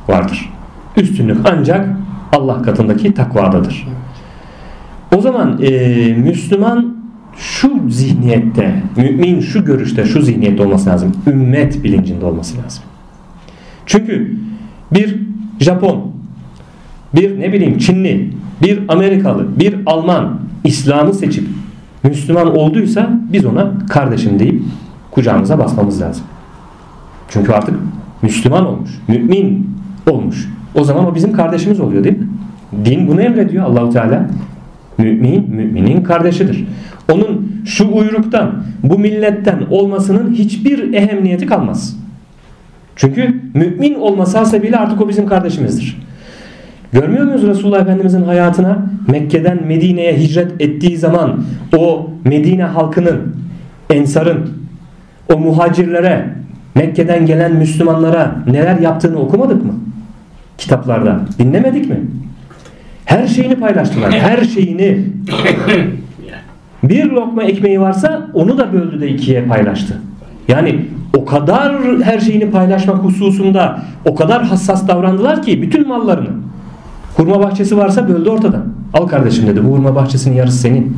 [0.08, 0.50] vardır.
[0.98, 1.90] Üstünlük ancak
[2.32, 3.88] Allah katındaki takvadadır.
[5.16, 5.70] O zaman e,
[6.14, 6.96] Müslüman
[7.38, 11.12] şu zihniyette, mümin şu görüşte, şu zihniyette olması lazım.
[11.28, 12.84] Ümmet bilincinde olması lazım.
[13.86, 14.36] Çünkü
[14.92, 15.20] bir
[15.60, 16.09] Japon,
[17.16, 18.30] bir ne bileyim Çinli,
[18.62, 21.48] bir Amerikalı, bir Alman İslam'ı seçip
[22.04, 24.62] Müslüman olduysa biz ona kardeşim deyip
[25.12, 26.24] kucağımıza basmamız lazım.
[27.30, 27.76] Çünkü artık
[28.22, 29.70] Müslüman olmuş, mümin
[30.10, 30.50] olmuş.
[30.76, 32.28] O zaman o bizim kardeşimiz oluyor değil mi?
[32.86, 34.30] Din bunu emrediyor Allahu Teala.
[34.98, 36.68] Mümin, müminin kardeşidir.
[37.12, 41.98] Onun şu uyruktan, bu milletten olmasının hiçbir ehemmiyeti kalmaz.
[42.96, 45.98] Çünkü mümin olması hasebiyle artık o bizim kardeşimizdir.
[46.94, 48.78] Görmüyor muyuz Resulullah Efendimizin hayatına?
[49.08, 51.44] Mekke'den Medine'ye hicret ettiği zaman
[51.78, 53.36] o Medine halkının,
[53.90, 54.50] ensarın,
[55.34, 56.26] o muhacirlere,
[56.76, 59.74] Mekke'den gelen Müslümanlara neler yaptığını okumadık mı?
[60.58, 61.20] Kitaplarda.
[61.40, 62.00] Dinlemedik mi?
[63.06, 64.12] Her şeyini paylaştılar.
[64.12, 65.06] Her şeyini.
[66.84, 70.02] Bir lokma ekmeği varsa onu da böldü de ikiye paylaştı.
[70.48, 70.86] Yani
[71.18, 76.30] o kadar her şeyini paylaşmak hususunda o kadar hassas davrandılar ki bütün mallarını.
[77.20, 78.66] Hurma bahçesi varsa böldü ortadan.
[78.94, 80.98] Al kardeşim dedi bu hurma bahçesinin yarısı senin.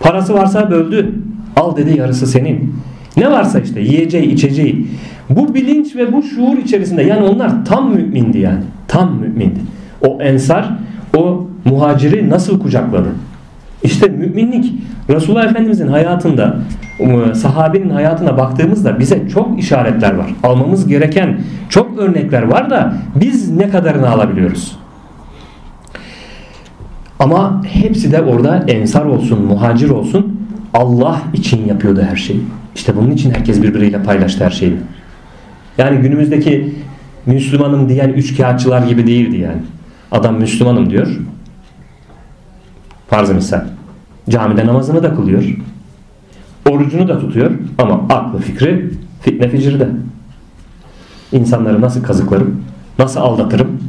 [0.00, 1.14] Parası varsa böldü.
[1.56, 2.74] Al dedi yarısı senin.
[3.16, 4.86] Ne varsa işte yiyeceği içeceği.
[5.30, 8.60] Bu bilinç ve bu şuur içerisinde yani onlar tam mümindi yani.
[8.88, 9.60] Tam mümindi.
[10.06, 10.70] O ensar
[11.16, 13.08] o muhaciri nasıl kucakladı?
[13.82, 14.72] İşte müminlik
[15.10, 16.56] Resulullah Efendimizin hayatında
[17.34, 20.26] sahabenin hayatına baktığımızda bize çok işaretler var.
[20.42, 24.83] Almamız gereken çok örnekler var da biz ne kadarını alabiliyoruz?
[27.24, 30.40] Ama hepsi de orada ensar olsun, muhacir olsun
[30.74, 32.40] Allah için yapıyordu her şeyi.
[32.74, 34.76] İşte bunun için herkes birbiriyle paylaştı her şeyi.
[35.78, 36.74] Yani günümüzdeki
[37.26, 39.62] Müslümanım diyen üç kağıtçılar gibi değildi yani.
[40.12, 41.20] Adam Müslümanım diyor.
[43.08, 43.64] Farz-ı misal.
[44.30, 45.44] Camide namazını da kılıyor.
[46.70, 47.50] Orucunu da tutuyor.
[47.78, 49.88] Ama aklı fikri fitne ficirde.
[51.32, 52.64] İnsanları nasıl kazıklarım?
[52.98, 53.80] Nasıl aldatırım?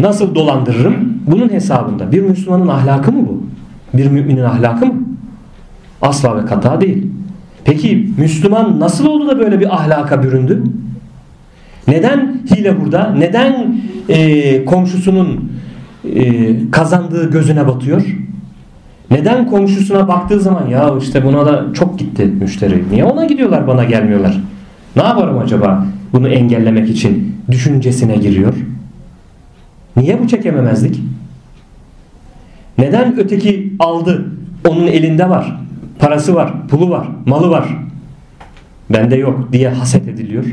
[0.00, 0.94] Nasıl dolandırırım?
[1.26, 2.12] Bunun hesabında.
[2.12, 3.42] Bir Müslümanın ahlakı mı bu?
[3.96, 4.94] Bir müminin ahlakı mı?
[6.02, 7.06] Asla ve kata değil.
[7.64, 10.62] Peki Müslüman nasıl oldu da böyle bir ahlaka büründü?
[11.88, 13.14] Neden hile burada?
[13.18, 13.76] Neden
[14.08, 15.52] e, komşusunun
[16.14, 18.02] e, kazandığı gözüne batıyor?
[19.10, 22.84] Neden komşusuna baktığı zaman ya işte buna da çok gitti müşteri.
[22.90, 24.40] Niye ona gidiyorlar bana gelmiyorlar?
[24.96, 28.54] Ne yaparım acaba bunu engellemek için düşüncesine giriyor.
[29.96, 31.00] Niye bu çekememezlik?
[32.78, 34.32] Neden öteki aldı?
[34.68, 35.60] Onun elinde var.
[35.98, 37.78] Parası var, pulu var, malı var.
[38.90, 40.44] Bende yok diye haset ediliyor.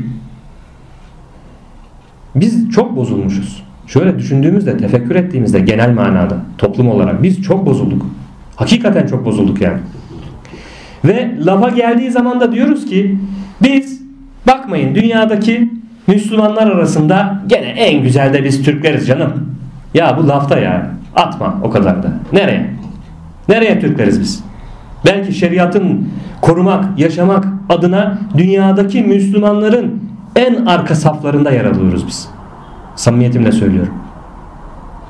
[2.34, 3.62] Biz çok bozulmuşuz.
[3.86, 8.06] Şöyle düşündüğümüzde, tefekkür ettiğimizde genel manada toplum olarak biz çok bozulduk.
[8.56, 9.78] Hakikaten çok bozulduk yani.
[11.04, 13.18] Ve lafa geldiği zaman da diyoruz ki
[13.62, 14.02] biz
[14.46, 15.70] bakmayın dünyadaki
[16.06, 19.32] Müslümanlar arasında gene en güzel de biz Türkleriz canım.
[19.94, 20.90] Ya bu lafta ya.
[21.16, 22.12] Atma o kadar da.
[22.32, 22.70] Nereye?
[23.48, 24.44] Nereye Türkleriz biz?
[25.06, 26.08] Belki şeriatın
[26.40, 30.00] korumak, yaşamak adına dünyadaki Müslümanların
[30.36, 32.28] en arka saflarında yer alıyoruz biz.
[32.96, 33.94] Samimiyetimle söylüyorum.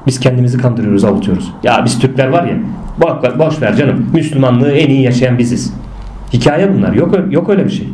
[0.06, 1.52] Biz kendimizi kandırıyoruz, avutuyoruz.
[1.62, 2.56] Ya biz Türkler var ya,
[2.98, 4.06] boş, boş ver canım.
[4.12, 5.74] Müslümanlığı en iyi yaşayan biziz.
[6.32, 6.92] Hikaye bunlar.
[6.92, 7.88] Yok, yok öyle bir şey.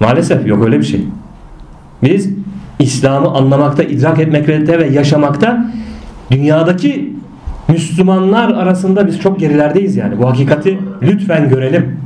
[0.00, 1.06] Maalesef yok öyle bir şey.
[2.06, 2.30] Biz
[2.78, 5.66] İslam'ı anlamakta, idrak etmekte ve yaşamakta
[6.30, 7.12] dünyadaki
[7.68, 10.18] Müslümanlar arasında biz çok gerilerdeyiz yani.
[10.18, 12.00] Bu hakikati lütfen görelim.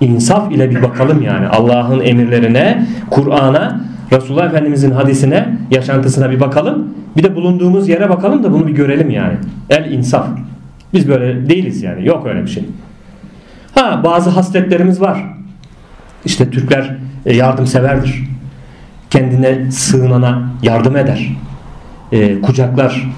[0.00, 1.48] İnsaf ile bir bakalım yani.
[1.48, 3.80] Allah'ın emirlerine, Kur'an'a,
[4.12, 6.94] Resulullah Efendimizin hadisine, yaşantısına bir bakalım.
[7.16, 9.34] Bir de bulunduğumuz yere bakalım da bunu bir görelim yani.
[9.70, 10.26] El insaf.
[10.94, 12.06] Biz böyle değiliz yani.
[12.06, 12.64] Yok öyle bir şey.
[13.74, 15.24] Ha bazı hasletlerimiz var.
[16.24, 18.28] İşte Türkler e, yardımseverdir.
[19.10, 21.36] Kendine sığınana yardım eder.
[22.12, 23.08] E, kucaklar.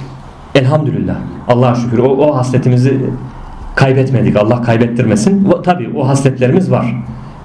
[0.55, 1.16] Elhamdülillah.
[1.48, 1.98] Allah'a şükür.
[1.98, 3.00] O, o hasletimizi
[3.74, 4.37] kaybetmedik.
[4.37, 5.44] Allah kaybettirmesin.
[5.44, 6.94] O, tabii o hasletlerimiz var.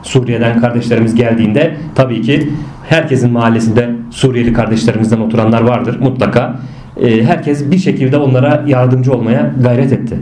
[0.04, 2.52] Suriye'den kardeşlerimiz geldiğinde tabii ki
[2.90, 6.56] herkesin mahallesinde Suriyeli kardeşlerimizden oturanlar vardır mutlaka.
[7.02, 10.18] E, herkes bir şekilde onlara yardımcı olmaya gayret etti.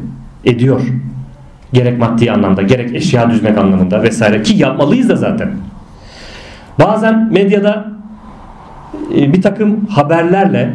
[0.45, 0.81] Ediyor.
[1.73, 5.51] Gerek maddi anlamda, gerek eşya düzmek anlamında vesaire ki yapmalıyız da zaten.
[6.79, 7.92] Bazen medyada
[9.13, 10.73] bir takım haberlerle,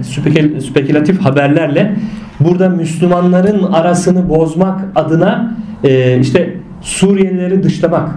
[0.61, 1.97] spekülatif haberlerle
[2.41, 8.09] burada Müslümanların arasını bozmak adına e, işte Suriyelileri dışlamak,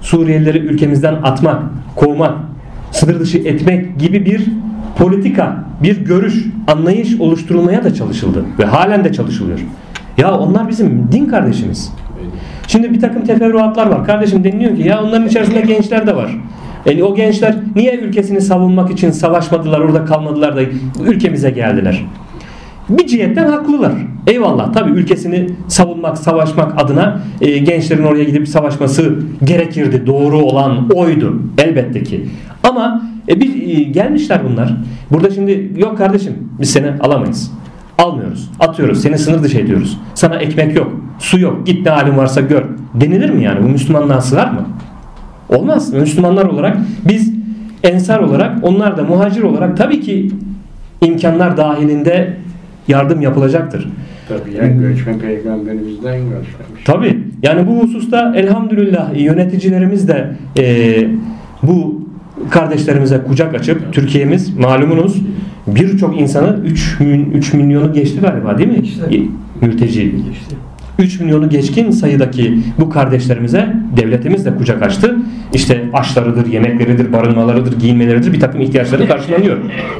[0.00, 1.62] Suriyelileri ülkemizden atmak,
[1.96, 2.34] kovmak,
[2.90, 4.44] sınır dışı etmek gibi bir
[4.98, 9.60] politika, bir görüş, anlayış oluşturulmaya da çalışıldı ve halen de çalışılıyor.
[10.18, 11.92] Ya onlar bizim din kardeşimiz.
[12.66, 14.04] Şimdi bir takım teferruatlar var.
[14.04, 16.30] Kardeşim deniliyor ki ya onların içerisinde gençler de var.
[16.86, 20.60] Yani o gençler niye ülkesini savunmak için savaşmadılar, orada kalmadılar da
[21.04, 22.04] ülkemize geldiler?
[22.88, 23.92] Bir cihetten haklılar.
[24.26, 30.06] Eyvallah tabi ülkesini savunmak, savaşmak adına e, gençlerin oraya gidip savaşması gerekirdi.
[30.06, 32.26] Doğru olan oydu elbette ki.
[32.64, 34.76] Ama e, bir e, gelmişler bunlar.
[35.10, 37.52] Burada şimdi yok kardeşim biz seni alamayız.
[37.98, 38.50] Almıyoruz.
[38.60, 39.02] Atıyoruz.
[39.02, 39.98] Seni sınır dışı ediyoruz.
[40.14, 40.92] Sana ekmek yok.
[41.18, 41.66] Su yok.
[41.66, 42.64] Git ne halin varsa gör.
[42.94, 43.62] Denilir mi yani?
[43.62, 44.66] Bu Müslümanlığa sığar mı?
[45.48, 45.92] Olmaz.
[45.92, 46.76] Müslümanlar olarak
[47.08, 47.32] biz
[47.82, 50.30] ensar olarak onlar da muhacir olarak tabii ki
[51.00, 52.36] imkanlar dahilinde
[52.88, 53.88] yardım yapılacaktır.
[54.28, 56.84] Tabii yani göçmen peygamberimizden göçmemiş.
[56.84, 57.18] Tabii.
[57.42, 61.06] Yani bu hususta elhamdülillah yöneticilerimiz de e,
[61.62, 62.04] bu
[62.50, 65.22] kardeşlerimize kucak açıp Türkiye'miz malumunuz
[65.66, 66.98] birçok insanı 3,
[67.34, 68.80] 3 milyonu geçti galiba değil mi?
[68.82, 69.02] İşte.
[69.60, 70.14] Mülteci.
[70.32, 70.56] İşte.
[70.98, 75.16] 3 milyonu geçkin sayıdaki bu kardeşlerimize devletimiz de kucak açtı.
[75.54, 79.56] İşte aşlarıdır, yemekleridir, barınmalarıdır, giyinmeleridir bir takım ihtiyaçları karşılanıyor.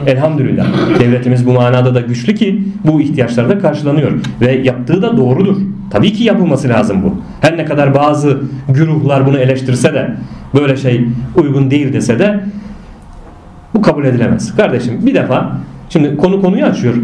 [0.06, 0.66] Elhamdülillah.
[1.00, 4.12] Devletimiz bu manada da güçlü ki bu ihtiyaçlar da karşılanıyor.
[4.40, 5.56] Ve yaptığı da doğrudur.
[5.90, 7.14] Tabii ki yapılması lazım bu.
[7.40, 10.14] Her ne kadar bazı güruhlar bunu eleştirse de
[10.54, 11.04] böyle şey
[11.36, 12.40] uygun değil dese de
[13.74, 14.56] bu kabul edilemez.
[14.56, 16.94] Kardeşim bir defa şimdi konu konuyu açıyor.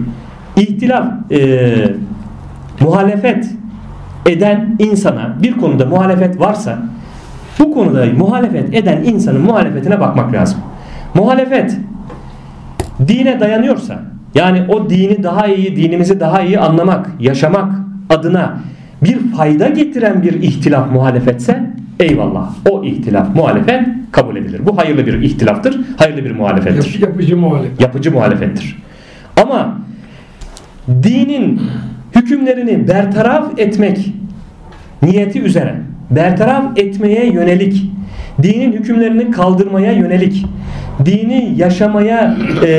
[0.56, 1.94] İhtilaf e,
[2.80, 3.59] muhalefet
[4.26, 6.78] eden insana bir konuda muhalefet varsa
[7.58, 10.58] bu konuda muhalefet eden insanın muhalefetine bakmak lazım.
[11.14, 11.76] Muhalefet
[13.08, 14.02] dine dayanıyorsa
[14.34, 17.72] yani o dini daha iyi, dinimizi daha iyi anlamak, yaşamak
[18.10, 18.58] adına
[19.02, 22.50] bir fayda getiren bir ihtilaf muhalefetse eyvallah.
[22.70, 24.60] O ihtilaf muhalefet kabul edilir.
[24.66, 27.00] Bu hayırlı bir ihtilaftır, hayırlı bir muhalefettir.
[27.00, 27.80] Yap, yapıcı muhalefet.
[27.80, 28.82] Yapıcı muhalefettir.
[29.42, 29.78] Ama
[30.88, 31.60] dinin
[32.14, 34.14] hükümlerini bertaraf etmek
[35.02, 35.74] niyeti üzere
[36.10, 37.90] bertaraf etmeye yönelik
[38.42, 40.46] dinin hükümlerini kaldırmaya yönelik
[41.04, 42.36] dini yaşamaya
[42.66, 42.70] e,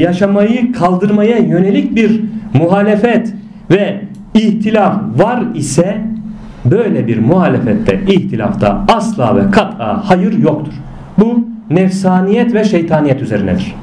[0.00, 2.20] yaşamayı kaldırmaya yönelik bir
[2.54, 3.34] muhalefet
[3.70, 4.00] ve
[4.34, 5.98] ihtilaf var ise
[6.64, 10.72] böyle bir muhalefette ihtilafta asla ve kat'a hayır yoktur.
[11.18, 13.74] Bu nefsaniyet ve şeytaniyet üzerinedir.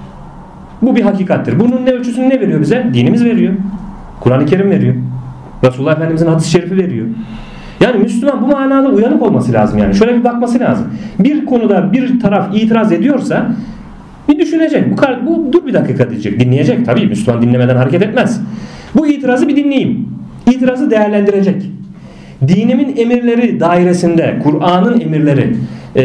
[0.82, 1.60] Bu bir hakikattir.
[1.60, 2.88] Bunun ne ölçüsünü ne veriyor bize?
[2.94, 3.54] Dinimiz veriyor.
[4.20, 4.96] Kur'an-ı Kerim veriyor.
[5.64, 7.08] Resulullah Efendimizin hadis-i şerifi veriyor.
[7.82, 9.96] Yani Müslüman bu manada uyanık olması lazım yani.
[9.96, 10.88] Şöyle bir bakması lazım.
[11.20, 13.52] Bir konuda bir taraf itiraz ediyorsa
[14.30, 14.84] bir düşünecek.
[14.92, 16.40] Bu, bu dur bir dakika diyecek.
[16.40, 16.86] Dinleyecek.
[16.86, 18.42] Tabii Müslüman dinlemeden hareket etmez.
[18.96, 20.08] Bu itirazı bir dinleyeyim.
[20.48, 21.70] İtirazı değerlendirecek.
[22.48, 25.56] Dinimin emirleri dairesinde, Kur'an'ın emirleri
[25.96, 26.04] e,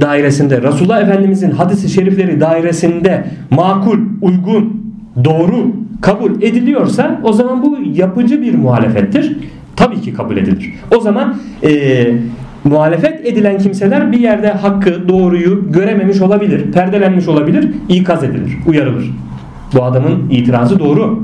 [0.00, 8.42] dairesinde, Resulullah Efendimizin hadisi şerifleri dairesinde makul, uygun, doğru kabul ediliyorsa o zaman bu yapıcı
[8.42, 9.36] bir muhalefettir.
[9.76, 10.74] Tabii ki kabul edilir.
[10.96, 12.12] O zaman e,
[12.64, 19.10] muhalefet edilen kimseler bir yerde hakkı, doğruyu görememiş olabilir, perdelenmiş olabilir, ikaz edilir, uyarılır.
[19.74, 21.22] Bu adamın itirazı doğru.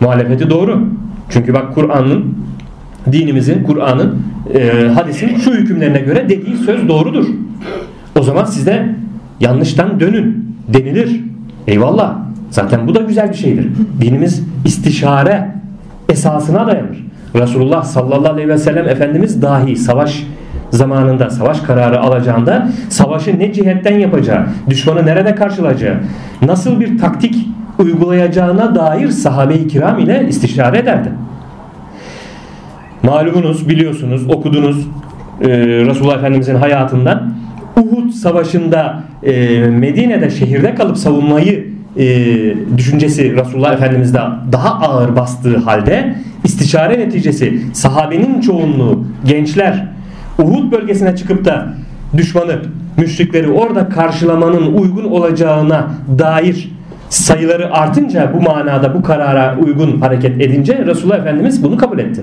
[0.00, 0.86] Muhalefeti doğru.
[1.28, 2.36] Çünkü bak Kur'an'ın,
[3.12, 4.22] dinimizin, Kur'an'ın,
[4.54, 7.26] e, hadisin şu hükümlerine göre dediği söz doğrudur.
[8.18, 8.94] O zaman siz de
[9.40, 11.20] yanlıştan dönün denilir.
[11.66, 12.29] Eyvallah.
[12.50, 13.68] Zaten bu da güzel bir şeydir.
[14.00, 15.48] Dinimiz istişare
[16.08, 17.04] esasına dayanır.
[17.34, 20.26] Resulullah sallallahu aleyhi ve sellem Efendimiz dahi savaş
[20.70, 25.96] zamanında savaş kararı alacağında savaşı ne cihetten yapacağı, düşmanı nerede karşılayacağı,
[26.42, 27.34] nasıl bir taktik
[27.78, 31.08] uygulayacağına dair sahabe-i kiram ile istişare ederdi.
[33.02, 34.88] Malumunuz, biliyorsunuz, okudunuz
[35.40, 37.32] e, Resulullah Efendimizin hayatından
[37.76, 41.59] Uhud savaşında e, Medine'de şehirde kalıp savunmayı
[42.00, 42.06] e,
[42.78, 44.20] düşüncesi Resulullah Efendimiz'de
[44.52, 49.86] daha ağır bastığı halde istişare neticesi sahabenin çoğunluğu gençler
[50.38, 51.74] Uhud bölgesine çıkıp da
[52.16, 52.62] düşmanı
[52.96, 56.70] müşrikleri orada karşılamanın uygun olacağına dair
[57.08, 62.22] sayıları artınca bu manada bu karara uygun hareket edince Resulullah Efendimiz bunu kabul etti.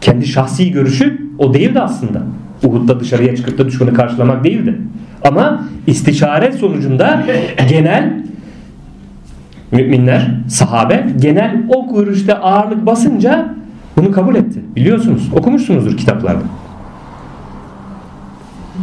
[0.00, 2.22] Kendi şahsi görüşü o değildi aslında.
[2.64, 4.78] Uhud'da dışarıya çıkıp da düşmanı karşılamak değildi.
[5.24, 7.22] Ama istişare sonucunda
[7.68, 8.19] genel
[9.72, 13.54] müminler, sahabe genel o görüşte ağırlık basınca
[13.96, 14.60] bunu kabul etti.
[14.76, 16.42] Biliyorsunuz, okumuşsunuzdur kitaplarda.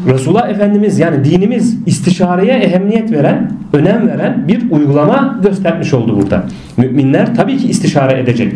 [0.08, 6.44] Resulullah Efendimiz yani dinimiz istişareye ehemmiyet veren, önem veren bir uygulama göstermiş oldu burada.
[6.78, 8.54] Müminler tabii ki istişare edecek.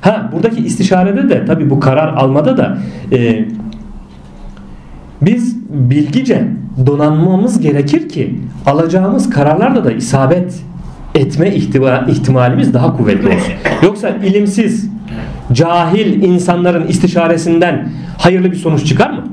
[0.00, 2.78] Ha buradaki istişarede de tabii bu karar almada da
[3.12, 3.44] e,
[5.22, 6.48] biz bilgice
[6.86, 10.62] donanmamız gerekir ki alacağımız kararlarda da isabet
[11.14, 11.54] etme
[12.08, 13.52] ihtimalimiz daha kuvvetli olsun.
[13.82, 14.90] Yoksa ilimsiz,
[15.52, 17.88] cahil insanların istişaresinden
[18.18, 19.24] hayırlı bir sonuç çıkar mı?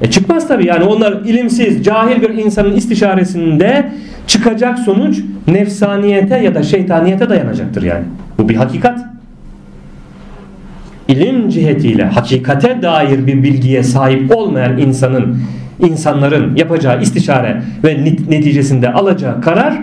[0.00, 3.92] E çıkmaz tabii yani onlar ilimsiz, cahil bir insanın istişaresinde
[4.26, 8.04] çıkacak sonuç nefsaniyete ya da şeytaniyete dayanacaktır yani.
[8.38, 8.98] Bu bir hakikat.
[11.08, 15.38] İlim cihetiyle hakikate dair bir bilgiye sahip olmayan insanın
[15.80, 19.74] insanların yapacağı istişare ve neticesinde alacağı karar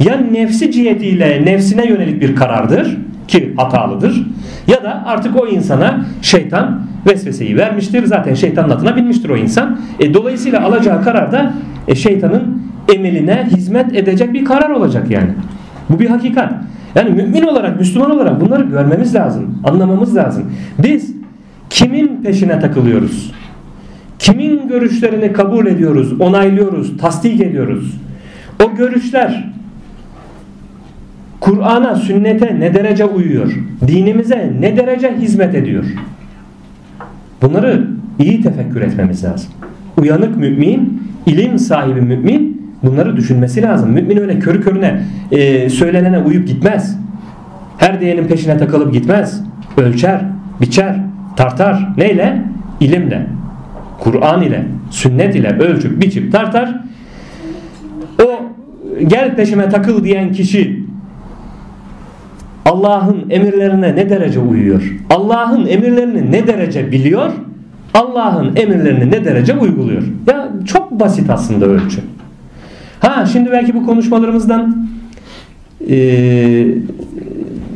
[0.00, 2.96] ya nefsi cihetiyle nefsine yönelik bir karardır
[3.28, 4.26] ki hatalıdır
[4.66, 8.04] ya da artık o insana şeytan vesveseyi vermiştir.
[8.04, 9.80] Zaten şeytanın atına binmiştir o insan.
[10.00, 11.54] E, dolayısıyla alacağı karar da
[11.88, 12.62] e, şeytanın
[12.94, 15.30] emeline hizmet edecek bir karar olacak yani.
[15.90, 16.52] Bu bir hakikat.
[16.94, 19.58] Yani mümin olarak, Müslüman olarak bunları görmemiz lazım.
[19.64, 20.52] Anlamamız lazım.
[20.78, 21.14] Biz
[21.70, 23.32] kimin peşine takılıyoruz?
[24.18, 27.94] Kimin görüşlerini kabul ediyoruz, onaylıyoruz, tasdik ediyoruz?
[28.64, 29.55] O görüşler
[31.40, 33.52] Kur'an'a, sünnete ne derece uyuyor?
[33.88, 35.84] Dinimize ne derece hizmet ediyor?
[37.42, 37.86] Bunları
[38.18, 39.50] iyi tefekkür etmemiz lazım.
[39.96, 43.90] Uyanık mümin, ilim sahibi mümin bunları düşünmesi lazım.
[43.90, 46.98] Mümin öyle körü körüne e, söylenene uyup gitmez.
[47.78, 49.42] Her diyenin peşine takılıp gitmez.
[49.76, 50.20] Ölçer,
[50.60, 50.96] biçer,
[51.36, 51.88] tartar.
[51.96, 52.42] Neyle?
[52.80, 53.26] İlimle.
[54.00, 56.80] Kur'an ile, sünnet ile ölçüp biçip tartar.
[58.24, 58.42] O
[59.06, 60.75] gel peşime takıl diyen kişi
[62.66, 64.82] Allah'ın emirlerine ne derece uyuyor?
[65.10, 67.30] Allah'ın emirlerini ne derece biliyor?
[67.94, 70.02] Allah'ın emirlerini ne derece uyguluyor?
[70.26, 72.00] Ya çok basit aslında ölçü.
[73.00, 74.88] Ha şimdi belki bu konuşmalarımızdan
[75.90, 76.66] e,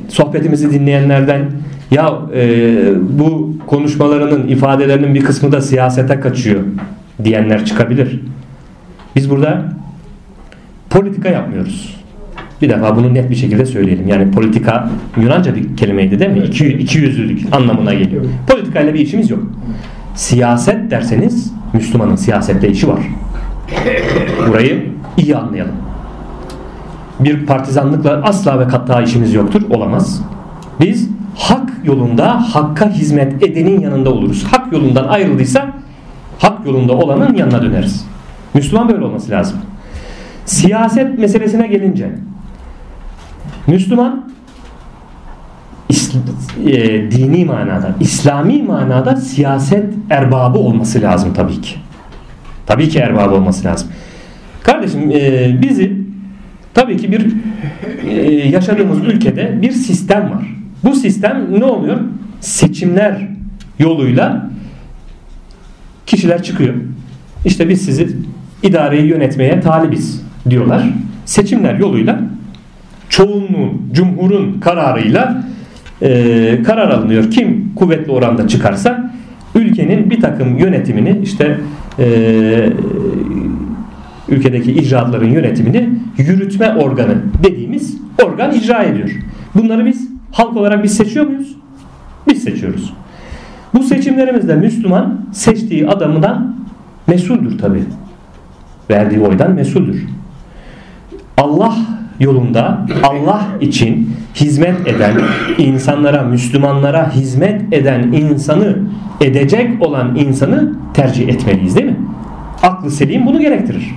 [0.09, 1.43] sohbetimizi dinleyenlerden
[1.91, 2.75] ya e,
[3.19, 6.61] bu konuşmalarının ifadelerinin bir kısmı da siyasete kaçıyor
[7.25, 8.21] diyenler çıkabilir.
[9.17, 9.63] Biz burada
[10.91, 12.00] politika yapmıyoruz.
[12.63, 14.09] Bir defa bunu net bir şekilde söyleyelim.
[14.09, 16.39] Yani politika Yunanca bir kelimeydi değil mi?
[16.39, 18.25] İki, iki yüzlülük anlamına geliyor.
[18.49, 19.43] Politikayla bir işimiz yok.
[20.15, 23.01] Siyaset derseniz Müslümanın siyasette işi var.
[24.49, 24.87] Burayı
[25.17, 25.75] iyi anlayalım.
[27.21, 29.63] Bir partizanlıkla asla ve katta işimiz yoktur.
[29.71, 30.23] Olamaz.
[30.81, 34.45] Biz hak yolunda hakka hizmet edenin yanında oluruz.
[34.51, 35.73] Hak yolundan ayrıldıysa
[36.39, 38.07] hak yolunda olanın yanına döneriz.
[38.55, 39.59] Müslüman böyle olması lazım.
[40.45, 42.11] Siyaset meselesine gelince
[43.71, 44.31] Müslüman
[46.67, 51.75] e, dini manada, İslami manada siyaset erbabı olması lazım tabii ki.
[52.67, 53.89] Tabii ki erbabı olması lazım.
[54.63, 55.97] Kardeşim e, bizi
[56.75, 57.33] tabii ki bir
[58.09, 60.47] e, yaşadığımız ülkede bir sistem var.
[60.85, 62.01] Bu sistem ne oluyor?
[62.41, 63.29] Seçimler
[63.79, 64.51] yoluyla
[66.07, 66.75] kişiler çıkıyor.
[67.45, 68.17] İşte biz sizi
[68.63, 70.85] idareyi yönetmeye talibiz diyorlar.
[71.25, 72.21] Seçimler yoluyla
[73.11, 75.45] çoğunluğun, cumhurun kararıyla
[76.03, 77.31] e, karar alınıyor.
[77.31, 79.13] Kim kuvvetli oranda çıkarsa
[79.55, 81.61] ülkenin bir takım yönetimini işte
[81.99, 82.07] e,
[84.29, 85.89] ülkedeki icraatların yönetimini
[86.19, 89.11] yürütme organı dediğimiz organ icra ediyor.
[89.55, 91.57] Bunları biz halk olarak biz seçiyor muyuz?
[92.29, 92.95] Biz seçiyoruz.
[93.75, 96.57] Bu seçimlerimizde Müslüman seçtiği adamından
[97.07, 97.83] mesuldür tabi.
[98.91, 100.07] Verdiği oydan mesuldür.
[101.37, 101.77] Allah
[102.21, 105.15] yolunda Allah için hizmet eden
[105.59, 108.79] insanlara, Müslümanlara hizmet eden insanı
[109.21, 111.97] edecek olan insanı tercih etmeliyiz değil mi?
[112.63, 113.95] Aklı selim bunu gerektirir.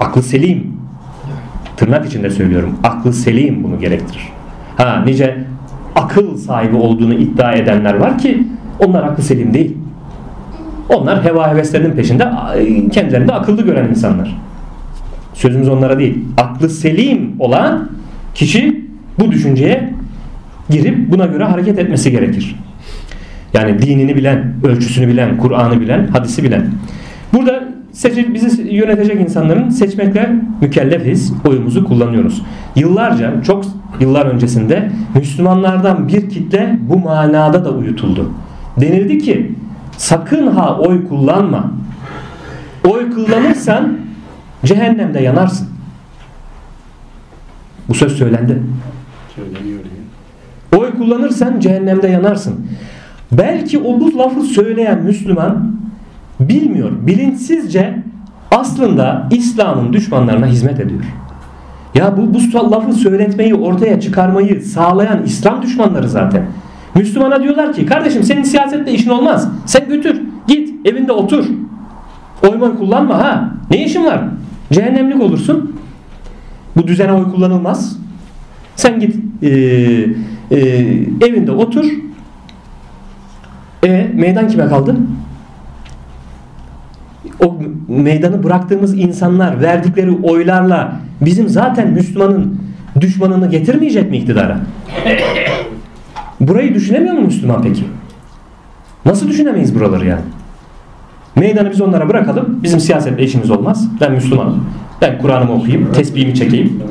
[0.00, 0.76] Aklı selim
[1.76, 2.74] tırnak içinde söylüyorum.
[2.84, 4.28] Aklı selim bunu gerektirir.
[4.76, 5.44] Ha nice
[5.96, 8.46] akıl sahibi olduğunu iddia edenler var ki
[8.86, 9.76] onlar aklı selim değil.
[10.88, 12.28] Onlar heva heveslerinin peşinde
[12.92, 14.36] kendilerini akıllı gören insanlar.
[15.34, 16.18] Sözümüz onlara değil.
[16.36, 17.88] Aklı selim olan
[18.34, 18.86] kişi
[19.18, 19.92] bu düşünceye
[20.70, 22.56] girip buna göre hareket etmesi gerekir.
[23.54, 26.66] Yani dinini bilen, ölçüsünü bilen, Kur'an'ı bilen, hadisi bilen.
[27.32, 30.30] Burada seçil, bizi yönetecek insanların seçmekle
[30.60, 31.32] mükellefiz.
[31.48, 32.42] Oyumuzu kullanıyoruz.
[32.76, 33.64] Yıllarca, çok
[34.00, 38.30] yıllar öncesinde Müslümanlardan bir kitle bu manada da uyutuldu.
[38.80, 39.52] Denildi ki
[39.96, 41.72] sakın ha oy kullanma.
[42.88, 43.98] Oy kullanırsan
[44.64, 45.68] cehennemde yanarsın.
[47.88, 48.62] Bu söz söylendi.
[49.36, 49.80] Söyleniyor.
[50.76, 52.66] Oy kullanırsan cehennemde yanarsın.
[53.32, 55.76] Belki o bu lafı söyleyen Müslüman
[56.40, 57.98] bilmiyor, bilinçsizce
[58.50, 61.00] aslında İslam'ın düşmanlarına hizmet ediyor.
[61.94, 66.46] Ya bu, bu lafı söyletmeyi ortaya çıkarmayı sağlayan İslam düşmanları zaten.
[66.94, 69.48] Müslümana diyorlar ki kardeşim senin siyasetle işin olmaz.
[69.66, 71.44] Sen götür git evinde otur.
[72.48, 73.50] Oyman kullanma ha.
[73.70, 74.20] Ne işin var?
[74.72, 75.76] Cehennemlik olursun.
[76.76, 77.96] Bu düzene oy kullanılmaz.
[78.76, 79.48] Sen git e,
[80.50, 80.58] e,
[81.20, 81.84] evinde otur.
[83.84, 84.96] E meydan kime kaldı?
[87.44, 87.58] O
[87.88, 92.58] meydanı bıraktığımız insanlar verdikleri oylarla bizim zaten Müslümanın
[93.00, 94.60] düşmanını getirmeyecek mi iktidara?
[96.40, 97.84] Burayı düşünemiyor mu Müslüman peki?
[99.04, 100.22] Nasıl düşünemeyiz buraları yani?
[101.36, 102.60] Meydanı biz onlara bırakalım.
[102.62, 103.88] Bizim siyasetle işimiz olmaz.
[104.00, 104.64] Ben Müslümanım.
[105.00, 105.92] Ben Kur'an'ımı okuyayım.
[105.92, 106.82] Tesbihimi çekeyim.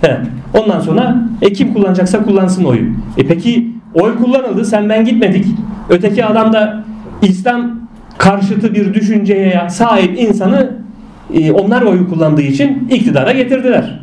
[0.00, 0.20] He.
[0.54, 2.82] Ondan sonra e kim kullanacaksa kullansın oyu.
[3.16, 5.46] E peki oy kullanıldı sen ben gitmedik.
[5.88, 6.84] Öteki adam da
[7.22, 7.70] İslam
[8.18, 10.70] karşıtı bir düşünceye sahip insanı
[11.34, 14.00] e, onlar oyu kullandığı için iktidara getirdiler.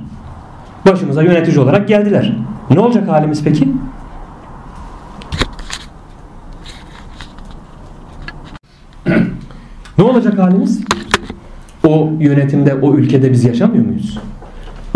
[0.85, 2.33] Başımıza yönetici olarak geldiler.
[2.69, 3.67] Ne olacak halimiz peki?
[9.97, 10.81] Ne olacak halimiz?
[11.87, 14.19] O yönetimde, o ülkede biz yaşamıyor muyuz?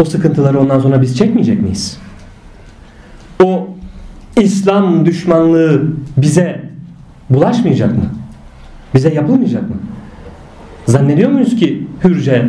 [0.02, 1.98] O sıkıntıları ondan sonra biz çekmeyecek miyiz?
[3.44, 3.68] O
[4.38, 5.84] İslam düşmanlığı
[6.18, 6.70] bize
[7.30, 8.06] bulaşmayacak mı?
[8.94, 9.76] Bize yapılmayacak mı?
[10.86, 12.48] Zannediyor muyuz ki hürce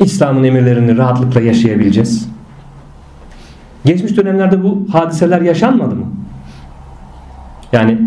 [0.00, 2.28] İslam'ın emirlerini rahatlıkla yaşayabileceğiz?
[3.84, 6.06] Geçmiş dönemlerde bu hadiseler yaşanmadı mı?
[7.72, 7.98] Yani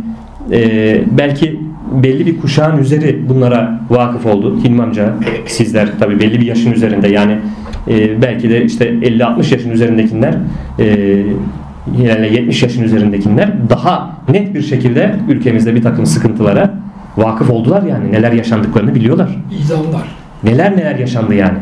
[0.52, 1.60] e, belki
[1.94, 4.60] belli bir kuşağın üzeri bunlara vakıf oldu.
[4.64, 5.14] Hilmi amca
[5.46, 7.38] sizler tabi belli bir yaşın üzerinde yani
[7.88, 10.34] e, belki de işte 50-60 yaşın üzerindekiler
[10.80, 10.86] e,
[12.02, 16.74] yani 70 yaşın üzerindekiler daha net bir şekilde ülkemizde bir takım sıkıntılara
[17.18, 19.30] vakıf oldular yani neler yaşandıklarını biliyorlar.
[19.66, 20.08] İdamlar.
[20.44, 21.58] Neler neler yaşandı yani.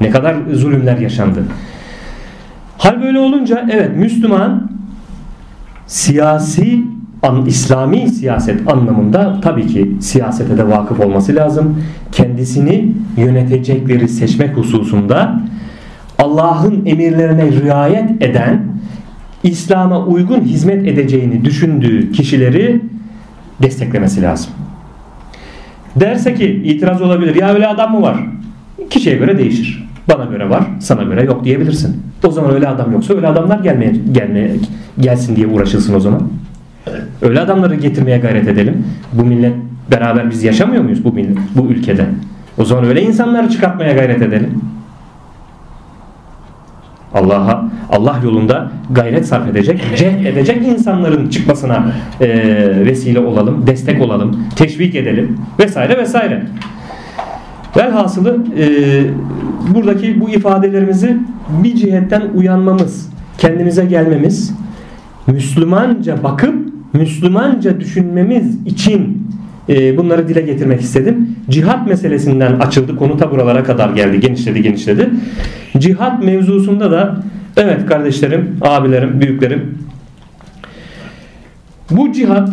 [0.00, 1.44] Ne kadar zulümler yaşandı.
[2.78, 4.70] Hal böyle olunca evet Müslüman
[5.86, 6.80] siyasi
[7.24, 11.82] an, İslami siyaset anlamında tabii ki siyasete de vakıf olması lazım.
[12.12, 15.40] Kendisini yönetecekleri seçmek hususunda
[16.18, 18.62] Allah'ın emirlerine riayet eden
[19.42, 22.80] İslam'a uygun hizmet edeceğini düşündüğü kişileri
[23.62, 24.50] desteklemesi lazım.
[25.96, 27.34] Derse ki itiraz olabilir.
[27.34, 28.16] Ya öyle adam mı var?
[28.90, 29.88] Kişiye göre değişir.
[30.08, 32.02] Bana göre var, sana göre yok diyebilirsin.
[32.26, 34.56] O zaman öyle adam yoksa öyle adamlar gelmeye, gelmeye
[35.00, 36.22] gelsin diye uğraşılsın o zaman.
[37.22, 38.86] Öyle adamları getirmeye gayret edelim.
[39.12, 39.54] Bu millet
[39.90, 41.16] Beraber biz yaşamıyor muyuz bu,
[41.54, 42.06] bu ülkede?
[42.58, 44.60] O zaman öyle insanları çıkartmaya gayret edelim.
[47.14, 52.28] Allah'a Allah yolunda gayret sarf edecek, cehd edecek insanların çıkmasına e,
[52.86, 56.42] vesile olalım, destek olalım, teşvik edelim vesaire vesaire.
[57.76, 58.66] Velhasılı e,
[59.74, 61.16] buradaki bu ifadelerimizi
[61.64, 64.54] bir cihetten uyanmamız, kendimize gelmemiz,
[65.26, 66.63] Müslümanca bakıp
[66.94, 69.28] Müslümanca düşünmemiz için
[69.68, 71.36] e, bunları dile getirmek istedim.
[71.50, 72.96] Cihat meselesinden açıldı.
[72.96, 74.20] Konu ta buralara kadar geldi.
[74.20, 75.10] Genişledi genişledi.
[75.78, 77.22] Cihat mevzusunda da
[77.56, 79.78] evet kardeşlerim, abilerim, büyüklerim
[81.90, 82.50] bu cihat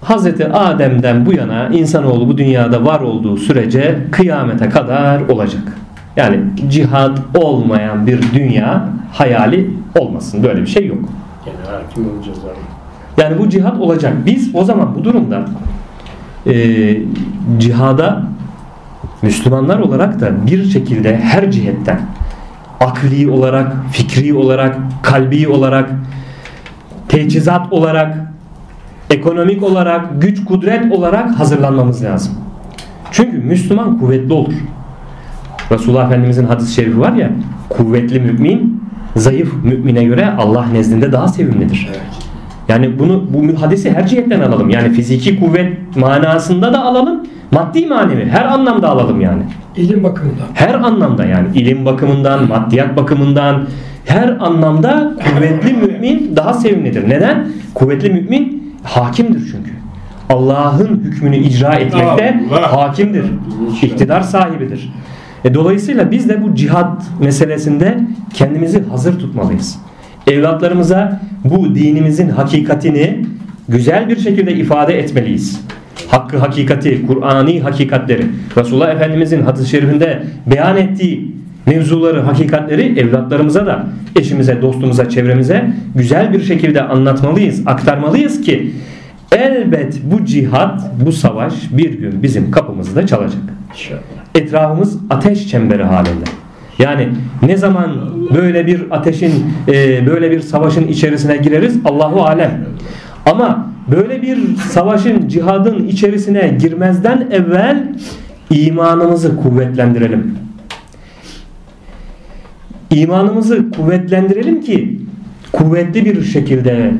[0.00, 5.62] Hazreti Adem'den bu yana insanoğlu bu dünyada var olduğu sürece kıyamete kadar olacak.
[6.16, 10.42] Yani cihat olmayan bir dünya hayali olmasın.
[10.42, 10.98] Böyle bir şey yok.
[11.46, 12.67] Yani hakim olacağız abi.
[13.18, 14.12] Yani bu cihat olacak.
[14.26, 15.44] Biz o zaman bu durumda
[16.46, 16.54] e,
[17.58, 18.22] cihada
[19.22, 22.00] Müslümanlar olarak da bir şekilde her cihetten
[22.80, 25.90] akli olarak, fikri olarak, kalbi olarak,
[27.08, 28.16] teçhizat olarak,
[29.10, 32.32] ekonomik olarak, güç kudret olarak hazırlanmamız lazım.
[33.10, 34.54] Çünkü Müslüman kuvvetli olur.
[35.72, 37.30] Resulullah Efendimizin hadis-i şerifi var ya,
[37.68, 38.82] kuvvetli mümin,
[39.16, 41.88] zayıf mümine göre Allah nezdinde daha sevimlidir.
[41.90, 42.27] Evet.
[42.68, 44.70] Yani bunu bu hadisi her cihetten alalım.
[44.70, 47.20] Yani fiziki kuvvet manasında da alalım.
[47.50, 49.42] Maddi manevi her anlamda alalım yani.
[49.76, 50.46] İlim bakımından.
[50.54, 53.66] Her anlamda yani ilim bakımından, maddiyat bakımından
[54.04, 57.08] her anlamda kuvvetli mümin daha sevimlidir.
[57.08, 57.48] Neden?
[57.74, 59.70] Kuvvetli mümin hakimdir çünkü.
[60.30, 63.24] Allah'ın hükmünü icra etmekte hakimdir.
[63.82, 64.92] İktidar sahibidir.
[65.44, 67.98] E, dolayısıyla biz de bu cihat meselesinde
[68.34, 69.78] kendimizi hazır tutmalıyız
[70.30, 73.24] evlatlarımıza bu dinimizin hakikatini
[73.68, 75.60] güzel bir şekilde ifade etmeliyiz.
[76.08, 78.26] Hakkı hakikati, Kur'ani hakikatleri,
[78.56, 81.32] Resulullah Efendimizin hadis-i şerifinde beyan ettiği
[81.66, 83.86] mevzuları, hakikatleri evlatlarımıza da,
[84.16, 88.72] eşimize, dostumuza, çevremize güzel bir şekilde anlatmalıyız, aktarmalıyız ki
[89.32, 93.42] elbet bu cihat, bu savaş bir gün bizim kapımızda çalacak.
[94.34, 96.24] Etrafımız ateş çemberi halinde.
[96.78, 97.08] Yani
[97.42, 99.32] ne zaman böyle bir ateşin,
[99.68, 102.66] e, böyle bir savaşın içerisine gireriz Allahu alem.
[103.26, 107.88] Ama böyle bir savaşın, cihadın içerisine girmezden evvel
[108.50, 110.34] imanımızı kuvvetlendirelim.
[112.90, 115.00] İmanımızı kuvvetlendirelim ki
[115.52, 116.92] kuvvetli bir şekilde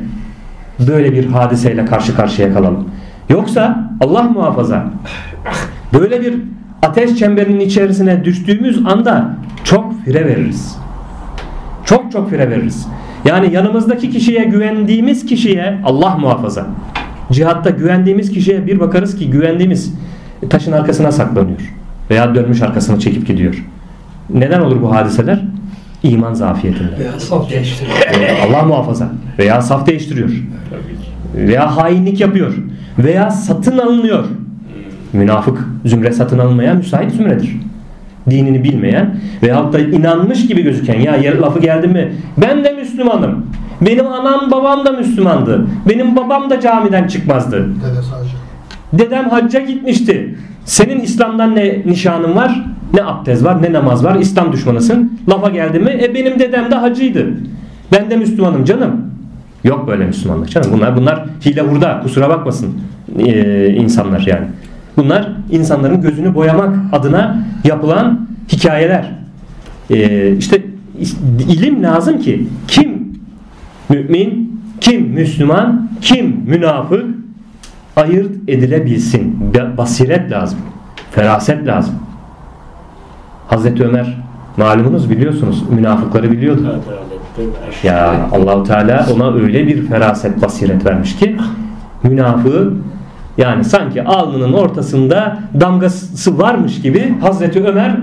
[0.87, 2.89] böyle bir hadiseyle karşı karşıya kalalım.
[3.29, 4.85] Yoksa Allah muhafaza
[5.93, 6.33] böyle bir
[6.81, 10.78] ateş çemberinin içerisine düştüğümüz anda çok fire veririz.
[11.89, 12.87] Çok çok fire veririz.
[13.25, 16.67] Yani yanımızdaki kişiye güvendiğimiz kişiye Allah muhafaza.
[17.31, 19.93] Cihatta güvendiğimiz kişiye bir bakarız ki güvendiğimiz
[20.49, 21.73] taşın arkasına saklanıyor.
[22.09, 23.65] Veya dönmüş arkasını çekip gidiyor.
[24.29, 25.41] Neden olur bu hadiseler?
[26.03, 26.99] İman zafiyetinden.
[26.99, 27.97] Veya saf değiştiriyor.
[28.49, 29.09] Allah muhafaza.
[29.39, 30.29] Veya saf değiştiriyor.
[31.35, 32.53] Veya hainlik yapıyor.
[32.99, 34.25] Veya satın alınıyor.
[35.13, 37.68] Münafık zümre satın alınmaya müsait zümredir
[38.29, 43.45] dinini bilmeyen veyahut da inanmış gibi gözüken ya lafı geldi mi ben de Müslümanım.
[43.81, 45.67] Benim anam babam da Müslümandı.
[45.89, 47.69] Benim babam da camiden çıkmazdı.
[48.93, 50.35] Dedem hacca gitmişti.
[50.65, 54.15] Senin İslam'dan ne nişanın var, ne abdest var, ne namaz var.
[54.15, 55.19] İslam düşmanısın.
[55.29, 55.99] Lafa geldi mi?
[56.03, 57.27] E benim dedem de hacıydı.
[57.91, 59.01] Ben de Müslümanım canım.
[59.63, 60.69] Yok böyle Müslümanlık canım.
[60.73, 61.99] Bunlar bunlar hile hurda.
[62.03, 62.81] Kusura bakmasın
[63.19, 64.45] ee, insanlar yani.
[64.99, 69.11] Bunlar insanların gözünü boyamak adına yapılan hikayeler.
[69.89, 70.61] Ee, işte
[71.49, 73.19] ilim lazım ki kim
[73.89, 77.05] mümin, kim Müslüman, kim münafık
[77.95, 79.53] ayırt edilebilsin.
[79.77, 80.59] Basiret lazım.
[81.11, 81.95] Feraset lazım.
[83.47, 84.17] Hazreti Ömer
[84.57, 86.79] malumunuz biliyorsunuz münafıkları biliyordu.
[87.83, 91.37] Ya Allahu Teala ona öyle bir feraset basiret vermiş ki
[92.03, 92.73] münafığı
[93.37, 97.97] yani sanki alnının ortasında damgası varmış gibi Hazreti Ömer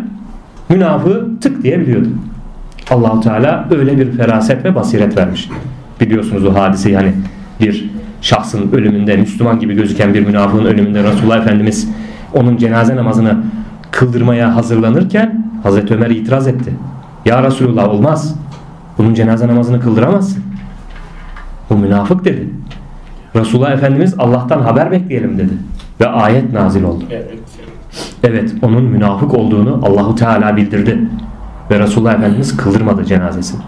[0.69, 2.09] münafığı tık diyebiliyordu.
[2.91, 5.49] Allahu Teala öyle bir feraset ve basiret vermiş.
[6.01, 7.13] Biliyorsunuz o hadise yani
[7.61, 11.89] bir şahsın ölümünde Müslüman gibi gözüken bir münafığın ölümünde Resulullah Efendimiz
[12.35, 13.37] onun cenaze namazını
[13.91, 16.73] kıldırmaya hazırlanırken Hazreti Ömer itiraz etti.
[17.25, 18.37] Ya Resulullah olmaz.
[18.99, 20.43] Bunun cenaze namazını kıldıramazsın.
[21.71, 22.51] Bu münafık dedi.
[23.37, 25.53] Resulullah Efendimiz Allah'tan haber bekleyelim dedi.
[26.01, 27.05] Ve ayet nazil oldu.
[27.11, 27.31] Evet.
[28.25, 30.99] Evet onun münafık olduğunu Allahu Teala bildirdi.
[31.71, 33.61] Ve Resulullah Efendimiz kıldırmadı cenazesini.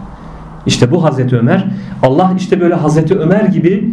[0.66, 1.64] İşte bu Hazreti Ömer
[2.02, 3.90] Allah işte böyle Hazreti Ömer gibi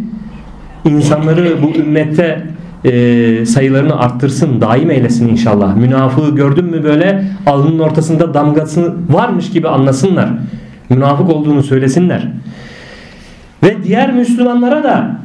[0.84, 2.46] insanları bu ümmette
[2.84, 5.76] e, sayılarını arttırsın, daim eylesin inşallah.
[5.76, 10.28] Münafığı gördün mü böyle alnının ortasında damgası varmış gibi anlasınlar.
[10.90, 12.28] Münafık olduğunu söylesinler.
[13.62, 15.16] Ve diğer Müslümanlara da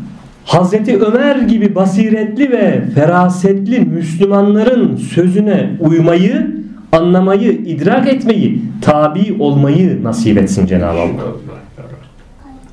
[0.46, 6.56] Hazreti Ömer gibi basiretli ve ferasetli Müslümanların sözüne uymayı,
[6.92, 11.12] anlamayı, idrak etmeyi, tabi olmayı nasip etsin Cenab-ı Allah.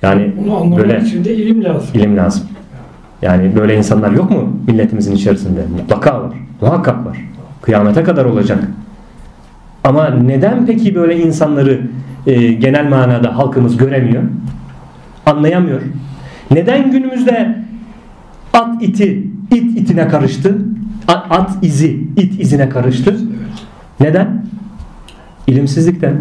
[0.03, 1.89] Yani Bunu böyle için de ilim lazım.
[1.95, 2.43] ilim lazım.
[3.23, 5.61] Yani böyle insanlar yok mu milletimizin içerisinde?
[5.81, 6.33] Mutlaka var.
[6.61, 7.19] Muhakkak var.
[7.63, 8.59] Kıyamete kadar olacak.
[9.85, 11.81] Ama neden peki böyle insanları
[12.27, 14.23] e, genel manada halkımız göremiyor?
[15.27, 15.81] Anlayamıyor.
[16.51, 17.57] Neden günümüzde
[18.53, 20.59] at iti it itine karıştı?
[21.09, 23.17] At, at izi it izine karıştı?
[24.01, 24.45] Neden?
[25.47, 26.17] İlimsizlikten.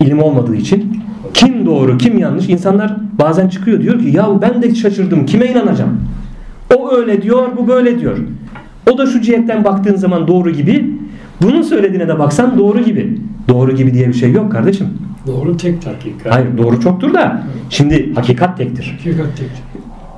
[0.00, 1.00] İlim olmadığı için.
[1.34, 2.48] Kim doğru, kim yanlış?
[2.48, 5.26] İnsanlar bazen çıkıyor diyor ki ya ben de şaşırdım.
[5.26, 6.00] Kime inanacağım?
[6.76, 8.18] O öyle diyor, bu böyle diyor.
[8.90, 10.90] O da şu cihetten baktığın zaman doğru gibi.
[11.42, 13.18] Bunun söylediğine de baksan doğru gibi.
[13.48, 14.88] Doğru gibi diye bir şey yok kardeşim.
[15.26, 16.34] Doğru tek Hakikat.
[16.34, 18.96] Hayır doğru çoktur da şimdi hakikat tektir.
[18.98, 19.50] Hakikat tek.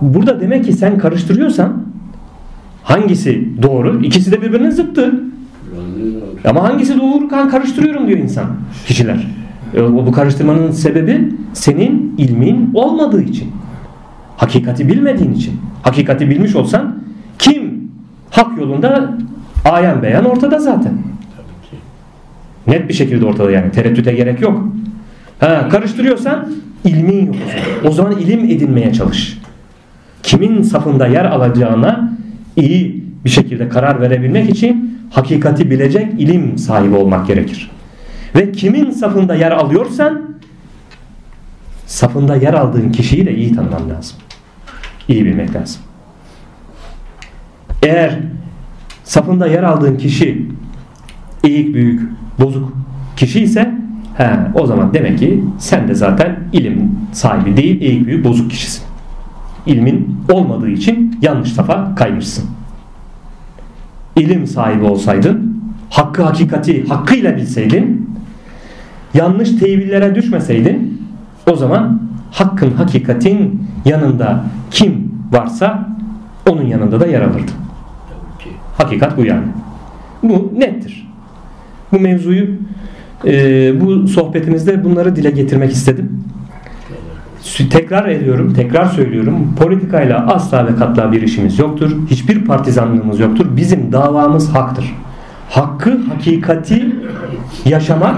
[0.01, 1.83] Burada demek ki sen karıştırıyorsan
[2.83, 4.01] hangisi doğru?
[4.03, 5.15] İkisi de birbirinin zıttı.
[6.45, 8.47] Ama hangisi doğru kan karıştırıyorum diyor insan,
[8.87, 9.27] kişiler.
[9.75, 13.49] E, Bu karıştırmanın sebebi senin ilmin olmadığı için.
[14.37, 15.53] Hakikati bilmediğin için.
[15.83, 16.95] Hakikati bilmiş olsan
[17.39, 17.91] kim
[18.31, 19.19] hak yolunda
[19.65, 20.93] ayan beyan ortada zaten.
[22.69, 23.73] Net bir şekilde ortada yani.
[23.73, 24.69] Tereddüte gerek yok.
[25.41, 26.53] Ha, karıştırıyorsan
[26.85, 27.37] ilmin yok.
[27.85, 29.39] O zaman ilim edinmeye çalış.
[30.23, 32.13] Kimin safında yer alacağına
[32.57, 37.71] iyi bir şekilde karar verebilmek için hakikati bilecek ilim sahibi olmak gerekir.
[38.35, 40.39] Ve kimin safında yer alıyorsan
[41.87, 44.17] safında yer aldığın kişiyi de iyi tanıman lazım.
[45.09, 45.81] İyi bilmek lazım.
[47.83, 48.19] Eğer
[49.05, 50.47] safında yer aldığın kişi
[51.45, 52.03] eğik büyük
[52.41, 52.73] bozuk
[53.17, 53.75] kişi ise
[54.17, 58.85] he, o zaman demek ki sen de zaten ilim sahibi değil eğik büyük bozuk kişisin.
[59.67, 62.45] İlmin olmadığı için yanlış safa kaymışsın.
[64.17, 68.11] İlim sahibi olsaydın, hakkı hakikati hakkıyla bilseydin,
[69.15, 71.03] yanlış tevillere düşmeseydin,
[71.51, 75.89] o zaman hakkın hakikatin yanında kim varsa
[76.49, 78.51] onun yanında da yer ki.
[78.79, 79.47] Hakikat bu yani.
[80.23, 81.09] Bu nettir.
[81.93, 82.47] Bu mevzuyu
[83.25, 86.25] e, bu sohbetimizde bunları dile getirmek istedim.
[87.71, 89.55] Tekrar ediyorum, tekrar söylüyorum.
[89.59, 91.97] Politikayla asla ve katla bir işimiz yoktur.
[92.11, 93.47] Hiçbir partizanlığımız yoktur.
[93.57, 94.95] Bizim davamız haktır.
[95.51, 96.97] Hakkı, hakikati
[97.65, 98.17] yaşamak,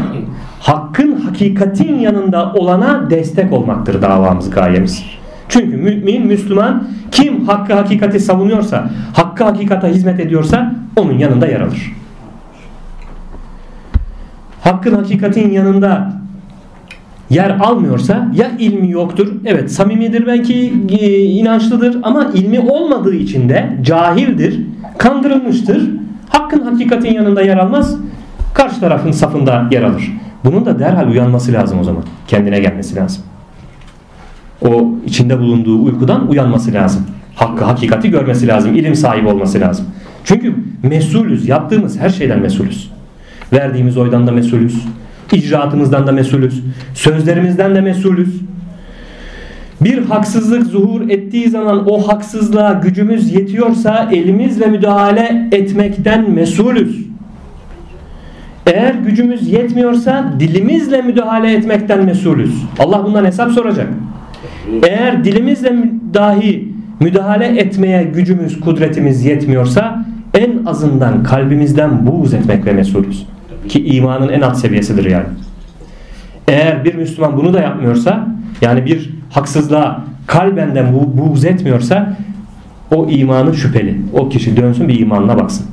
[0.60, 5.04] hakkın hakikatin yanında olana destek olmaktır davamız, gayemiz.
[5.48, 11.92] Çünkü mümin, Müslüman kim hakkı hakikati savunuyorsa, hakkı hakikata hizmet ediyorsa onun yanında yer alır.
[14.60, 16.12] Hakkın hakikatin yanında
[17.30, 19.32] yer almıyorsa ya ilmi yoktur.
[19.44, 24.60] Evet samimidir belki e, inançlıdır ama ilmi olmadığı için de cahildir,
[24.98, 25.90] kandırılmıştır.
[26.28, 27.96] Hakkın hakikatin yanında yer almaz.
[28.54, 30.12] Karşı tarafın safında yer alır.
[30.44, 32.02] Bunun da derhal uyanması lazım o zaman.
[32.28, 33.22] Kendine gelmesi lazım.
[34.62, 37.06] O içinde bulunduğu uykudan uyanması lazım.
[37.34, 38.74] Hakkı, hakikati görmesi lazım.
[38.74, 39.86] ilim sahibi olması lazım.
[40.24, 41.48] Çünkü mesulüz.
[41.48, 42.90] Yaptığımız her şeyden mesulüz.
[43.52, 44.84] Verdiğimiz oydan da mesulüz.
[45.32, 46.62] İcraatımızdan da mesulüz.
[46.94, 48.40] Sözlerimizden de mesulüz.
[49.80, 57.06] Bir haksızlık zuhur ettiği zaman o haksızlığa gücümüz yetiyorsa elimizle müdahale etmekten mesulüz.
[58.66, 62.54] Eğer gücümüz yetmiyorsa dilimizle müdahale etmekten mesulüz.
[62.78, 63.86] Allah bundan hesap soracak.
[64.82, 65.72] Eğer dilimizle
[66.14, 66.68] dahi
[67.00, 73.26] müdahale etmeye gücümüz, kudretimiz yetmiyorsa en azından kalbimizden buğz etmekle mesulüz.
[73.68, 75.26] Ki imanın en alt seviyesidir yani.
[76.48, 78.28] Eğer bir Müslüman bunu da yapmıyorsa
[78.60, 82.16] yani bir haksızlığa kalbenden bu, buğz etmiyorsa
[82.94, 84.00] o imanı şüpheli.
[84.12, 85.66] O kişi dönsün bir imanına baksın.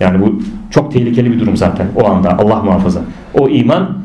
[0.00, 3.00] Yani bu çok tehlikeli bir durum zaten o anda Allah muhafaza.
[3.34, 3.98] O iman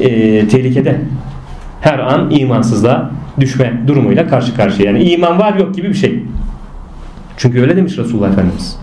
[0.00, 0.08] e,
[0.48, 1.00] tehlikede.
[1.80, 3.10] Her an imansızlığa
[3.40, 4.92] düşme durumuyla karşı karşıya.
[4.92, 6.22] Yani iman var yok gibi bir şey.
[7.36, 8.78] Çünkü öyle demiş Resulullah Efendimiz.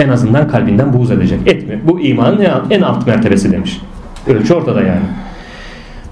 [0.00, 1.40] En azından kalbinden buğz edecek.
[1.46, 1.80] Etmiyor.
[1.84, 3.80] Bu imanın en alt mertebesi demiş.
[4.26, 5.04] Ölçü ortada yani.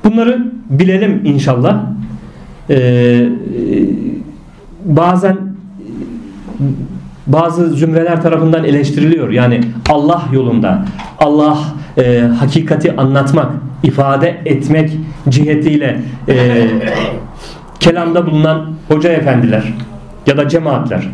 [0.04, 1.80] Bunları bilelim inşallah.
[2.70, 3.28] Ee,
[4.84, 5.36] bazen
[7.26, 9.30] bazı zümreler tarafından eleştiriliyor.
[9.30, 10.84] Yani Allah yolunda
[11.18, 11.58] Allah
[11.98, 14.90] e, hakikati anlatmak, ifade etmek
[15.28, 16.66] cihetiyle e,
[17.80, 19.74] kelamda bulunan hoca efendiler
[20.26, 21.08] ya da cemaatler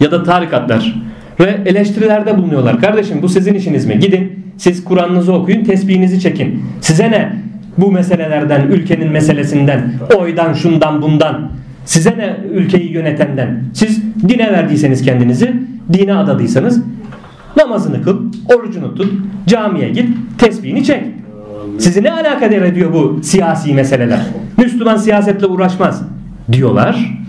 [0.00, 1.01] ya da tarikatlar
[1.40, 2.80] ve eleştirilerde bulunuyorlar.
[2.80, 3.98] Kardeşim bu sizin işiniz mi?
[3.98, 6.62] Gidin siz Kur'an'ınızı okuyun, tesbihinizi çekin.
[6.80, 7.32] Size ne?
[7.78, 11.50] Bu meselelerden, ülkenin meselesinden, oydan, şundan, bundan.
[11.84, 13.64] Size ne ülkeyi yönetenden?
[13.74, 15.52] Siz dine verdiyseniz kendinizi,
[15.92, 16.82] dine adadıysanız
[17.56, 18.18] namazını kıl,
[18.56, 19.12] orucunu tut,
[19.46, 20.08] camiye git,
[20.38, 21.02] tesbihini çek.
[21.78, 24.20] Sizi ne alakadar ediyor bu siyasi meseleler?
[24.58, 26.02] Müslüman siyasetle uğraşmaz
[26.52, 27.22] diyorlar.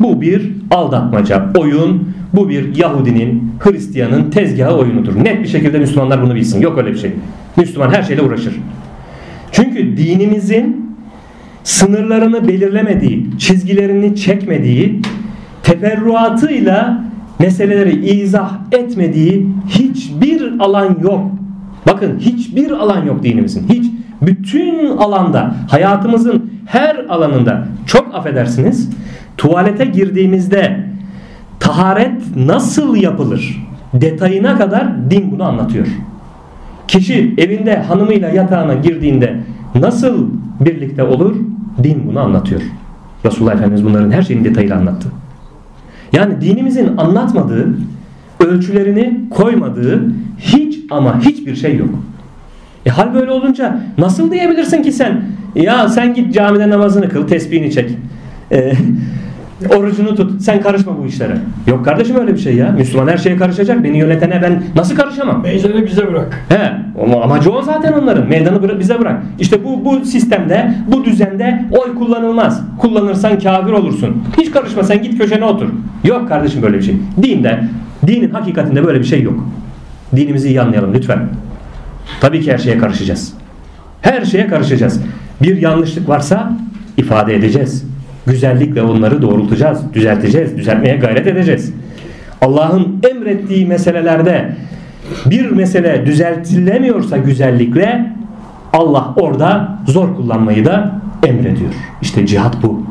[0.00, 5.24] Bu bir aldatmaca, oyun, bu bir Yahudinin, Hristiyanın tezgahı oyunudur.
[5.24, 6.60] Net bir şekilde Müslümanlar bunu bilsin.
[6.60, 7.10] Yok öyle bir şey.
[7.56, 8.54] Müslüman her şeyle uğraşır.
[9.52, 10.96] Çünkü dinimizin
[11.64, 15.00] sınırlarını belirlemediği, çizgilerini çekmediği,
[15.62, 17.04] teferruatıyla
[17.38, 21.30] meseleleri izah etmediği hiçbir alan yok.
[21.86, 23.68] Bakın hiçbir alan yok dinimizin.
[23.68, 23.86] Hiç
[24.22, 28.90] bütün alanda hayatımızın her alanında çok affedersiniz
[29.36, 30.86] tuvalete girdiğimizde
[31.60, 35.86] taharet nasıl yapılır detayına kadar din bunu anlatıyor.
[36.88, 39.36] Kişi evinde hanımıyla yatağına girdiğinde
[39.74, 40.28] nasıl
[40.60, 41.36] birlikte olur
[41.82, 42.60] din bunu anlatıyor.
[43.24, 45.08] Resulullah Efendimiz bunların her şeyini detayıyla anlattı.
[46.12, 47.78] Yani dinimizin anlatmadığı,
[48.40, 51.90] ölçülerini koymadığı hiç ama hiçbir şey yok.
[52.86, 57.72] E hal böyle olunca nasıl diyebilirsin ki sen ya sen git camide namazını kıl, tesbihini
[57.72, 57.90] çek.
[58.52, 58.72] E,
[59.76, 60.42] orucunu tut.
[60.42, 61.38] Sen karışma bu işlere.
[61.66, 62.70] Yok kardeşim öyle bir şey ya.
[62.70, 63.84] Müslüman her şeye karışacak.
[63.84, 65.42] Beni yönetene ben nasıl karışamam?
[65.42, 66.44] Meydanı bize bırak.
[66.48, 68.28] He, ama amacı o zaten onların.
[68.28, 69.22] Meydanı bize bırak.
[69.38, 72.62] İşte bu bu sistemde, bu düzende oy kullanılmaz.
[72.78, 74.22] Kullanırsan kafir olursun.
[74.38, 75.68] Hiç karışma sen git köşene otur.
[76.04, 76.96] Yok kardeşim böyle bir şey.
[77.22, 77.60] Dinde,
[78.06, 79.44] dinin hakikatinde böyle bir şey yok.
[80.16, 81.28] Dinimizi iyi anlayalım lütfen.
[82.20, 83.32] Tabii ki her şeye karışacağız.
[84.00, 85.00] Her şeye karışacağız.
[85.42, 86.52] Bir yanlışlık varsa
[86.96, 87.95] ifade edeceğiz.
[88.26, 91.74] Güzellikle onları doğrultacağız, düzelteceğiz, düzeltmeye gayret edeceğiz.
[92.40, 94.56] Allah'ın emrettiği meselelerde
[95.26, 98.12] bir mesele düzeltilemiyorsa güzellikle
[98.72, 101.70] Allah orada zor kullanmayı da emrediyor.
[102.02, 102.82] İşte cihat bu.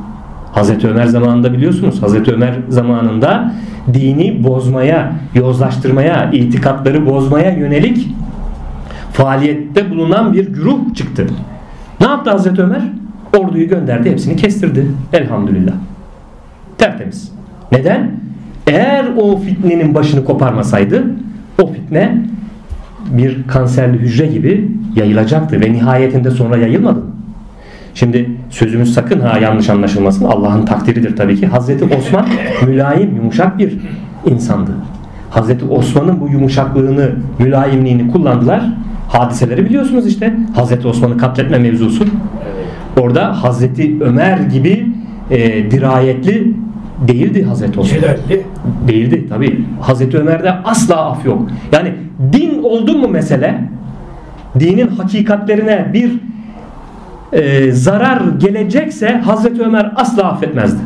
[0.51, 3.53] Hazreti Ömer zamanında biliyorsunuz Hazreti Ömer zamanında
[3.93, 8.07] dini bozmaya, yozlaştırmaya, itikatları bozmaya yönelik
[9.13, 11.27] faaliyette bulunan bir güruh çıktı.
[12.01, 12.81] Ne yaptı Hazreti Ömer?
[13.37, 14.87] Orduyu gönderdi, hepsini kestirdi.
[15.13, 15.73] Elhamdülillah.
[16.77, 17.31] Tertemiz.
[17.71, 18.11] Neden?
[18.67, 21.03] Eğer o fitnenin başını koparmasaydı
[21.61, 22.17] o fitne
[23.11, 26.99] bir kanserli hücre gibi yayılacaktı ve nihayetinde sonra yayılmadı.
[27.93, 30.25] Şimdi sözümüz sakın ha yanlış anlaşılmasın.
[30.25, 31.47] Allah'ın takdiridir tabii ki.
[31.47, 32.25] Hazreti Osman
[32.65, 33.77] mülayim, yumuşak bir
[34.25, 34.71] insandı.
[35.29, 38.63] Hazreti Osman'ın bu yumuşaklığını, mülayimliğini kullandılar.
[39.07, 40.33] Hadiseleri biliyorsunuz işte.
[40.55, 42.05] Hazreti Osman'ı katletme mevzusu.
[42.99, 44.87] Orada Hazreti Ömer gibi
[45.31, 46.53] e, dirayetli
[47.07, 47.99] değildi Hazreti Osman.
[47.99, 48.45] Celalli.
[48.87, 49.65] Değildi tabi.
[49.81, 51.49] Hazreti Ömer'de asla af yok.
[51.71, 51.93] Yani
[52.33, 53.61] din oldu mu mesele
[54.59, 56.11] dinin hakikatlerine bir
[57.33, 60.81] e, zarar gelecekse Hazreti Ömer asla affetmezdi.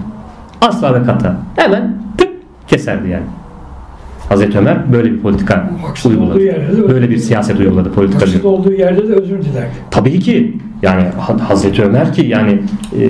[0.62, 1.36] Asla ve kata.
[1.56, 2.30] Hemen tık
[2.68, 3.26] keserdi yani.
[4.30, 6.40] Hazreti Ömer böyle bir politika Haksız uyguladı.
[6.90, 8.22] Böyle bir siyaset uyguladı politika.
[8.22, 9.70] Haksız olduğu yerde de özür dilerdi.
[9.92, 12.52] Tabii ki yani Ha- Hazreti Ömer ki yani
[13.00, 13.10] e,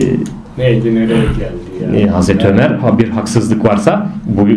[0.58, 2.00] Neydi nereye geldi ya?
[2.00, 4.56] e, Hazreti Ömer ha bir haksızlık varsa bu e,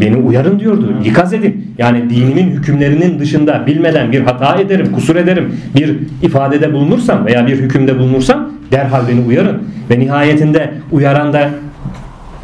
[0.00, 0.92] beni uyarın diyordu.
[1.04, 1.66] İkaz edin.
[1.78, 5.52] Yani dinimin hükümlerinin dışında bilmeden bir hata ederim, kusur ederim.
[5.76, 9.62] Bir ifadede bulunursam veya bir hükümde bulunursam derhal beni uyarın.
[9.90, 11.50] Ve nihayetinde uyaran da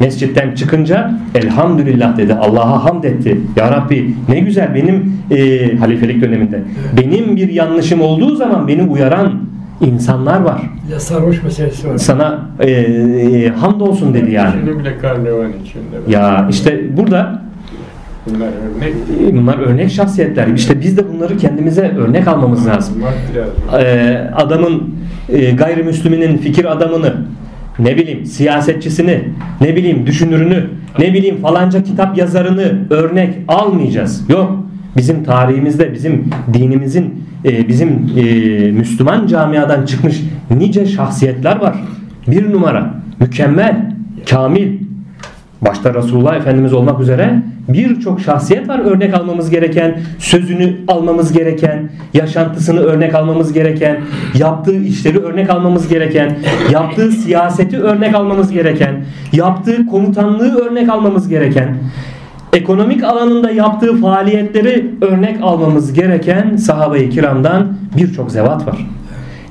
[0.01, 2.33] mescitten çıkınca elhamdülillah dedi.
[2.33, 3.41] Allah'a hamd etti.
[3.55, 6.59] Ya Rabbi ne güzel benim e, halifelik döneminde
[6.97, 9.33] benim bir yanlışım olduğu zaman beni uyaran
[9.81, 10.61] insanlar var.
[10.91, 11.97] De sarhoş meselesi var.
[11.97, 14.53] Sana e, e, hamdolsun dedi yani.
[14.59, 16.11] Şimdi bile karnevan içinde.
[16.17, 17.41] Ya işte burada
[18.29, 18.93] Bunlar örnek.
[19.33, 20.47] bunlar örnek şahsiyetler.
[20.47, 22.95] İşte biz de bunları kendimize örnek almamız lazım.
[23.79, 24.95] Ee, adamın
[25.29, 27.13] e, gayrimüsliminin fikir adamını
[27.81, 29.23] ne bileyim siyasetçisini
[29.61, 30.69] ne bileyim düşünürünü
[30.99, 34.29] ne bileyim falanca kitap yazarını örnek almayacağız.
[34.29, 34.65] Yok.
[34.97, 38.21] Bizim tarihimizde bizim dinimizin e, bizim e,
[38.71, 40.21] Müslüman camiadan çıkmış
[40.57, 41.75] nice şahsiyetler var.
[42.27, 43.95] Bir numara mükemmel,
[44.29, 44.77] kamil,
[45.61, 52.79] başta Resulullah Efendimiz olmak üzere birçok şahsiyet var örnek almamız gereken, sözünü almamız gereken, yaşantısını
[52.79, 54.01] örnek almamız gereken,
[54.37, 56.37] yaptığı işleri örnek almamız gereken,
[56.71, 61.77] yaptığı siyaseti örnek almamız gereken, yaptığı komutanlığı örnek almamız gereken,
[62.53, 68.87] ekonomik alanında yaptığı faaliyetleri örnek almamız gereken sahabe-i kiramdan birçok zevat var.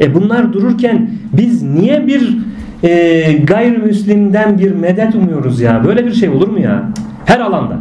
[0.01, 2.39] E bunlar dururken biz niye bir
[2.83, 5.85] e, gayrimüslimden bir medet umuyoruz ya?
[5.85, 6.83] Böyle bir şey olur mu ya?
[7.25, 7.79] Her alanda.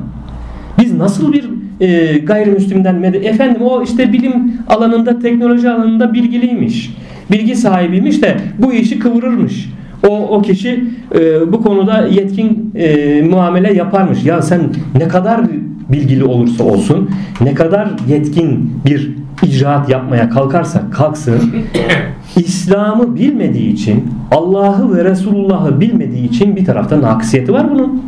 [0.97, 1.49] nasıl bir
[1.81, 6.93] e, gayrimüslimden medet efendim o işte bilim alanında teknoloji alanında bilgiliymiş
[7.31, 9.69] bilgi sahibiymiş de bu işi kıvırırmış
[10.07, 10.83] o, o kişi
[11.15, 14.61] e, bu konuda yetkin e, muamele yaparmış ya sen
[14.97, 15.41] ne kadar
[15.89, 17.09] bilgili olursa olsun
[17.41, 19.11] ne kadar yetkin bir
[19.43, 21.41] icraat yapmaya kalkarsa kalksın
[22.39, 28.03] İslam'ı bilmediği için Allah'ı ve Resulullah'ı bilmediği için bir tarafta nakisiyeti var bunun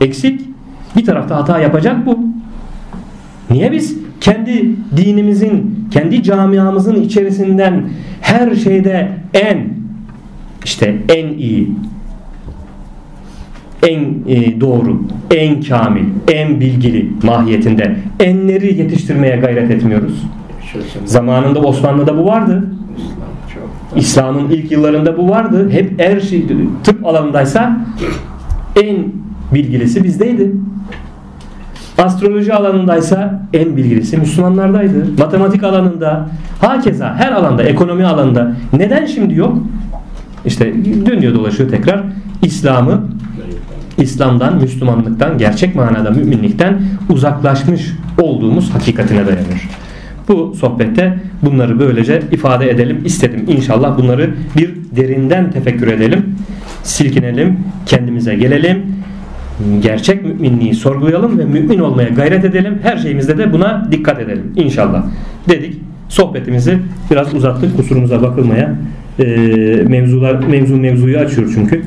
[0.00, 0.40] eksik
[0.96, 2.18] bir tarafta hata yapacak bu
[3.52, 7.84] Niye biz kendi dinimizin, kendi camiamızın içerisinden
[8.20, 9.68] her şeyde en
[10.64, 11.68] işte en iyi,
[13.82, 20.22] en e, doğru, en kamil, en bilgili mahiyetinde enleri yetiştirmeye gayret etmiyoruz.
[21.04, 22.64] Zamanında Osmanlı'da bu vardı.
[23.96, 25.70] İslam'ın ilk yıllarında bu vardı.
[25.70, 26.46] Hep her şey
[26.84, 27.76] tıp alanındaysa
[28.82, 28.96] en
[29.54, 30.52] bilgilisi bizdeydi.
[31.98, 35.06] Astroloji alanındaysa en bilgilisi Müslümanlardaydı.
[35.18, 36.28] Matematik alanında,
[36.60, 38.52] hakeza her alanda, ekonomi alanında.
[38.72, 39.58] Neden şimdi yok?
[40.44, 40.74] İşte
[41.06, 42.02] dönüyor dolaşıyor tekrar.
[42.42, 43.08] İslam'ı
[43.98, 49.68] İslam'dan, Müslümanlıktan, gerçek manada müminlikten uzaklaşmış olduğumuz hakikatine dayanır.
[50.28, 53.44] Bu sohbette bunları böylece ifade edelim istedim.
[53.48, 56.24] İnşallah bunları bir derinden tefekkür edelim,
[56.82, 58.82] silkinelim, kendimize gelelim,
[59.80, 62.78] gerçek müminliği sorgulayalım ve mümin olmaya gayret edelim.
[62.82, 65.04] Her şeyimizde de buna dikkat edelim inşallah.
[65.48, 66.78] Dedik sohbetimizi
[67.10, 68.74] biraz uzattık kusurumuza bakılmaya.
[69.18, 69.24] Ee,
[69.88, 71.82] mevzular mevzu mevzuyu açıyor çünkü.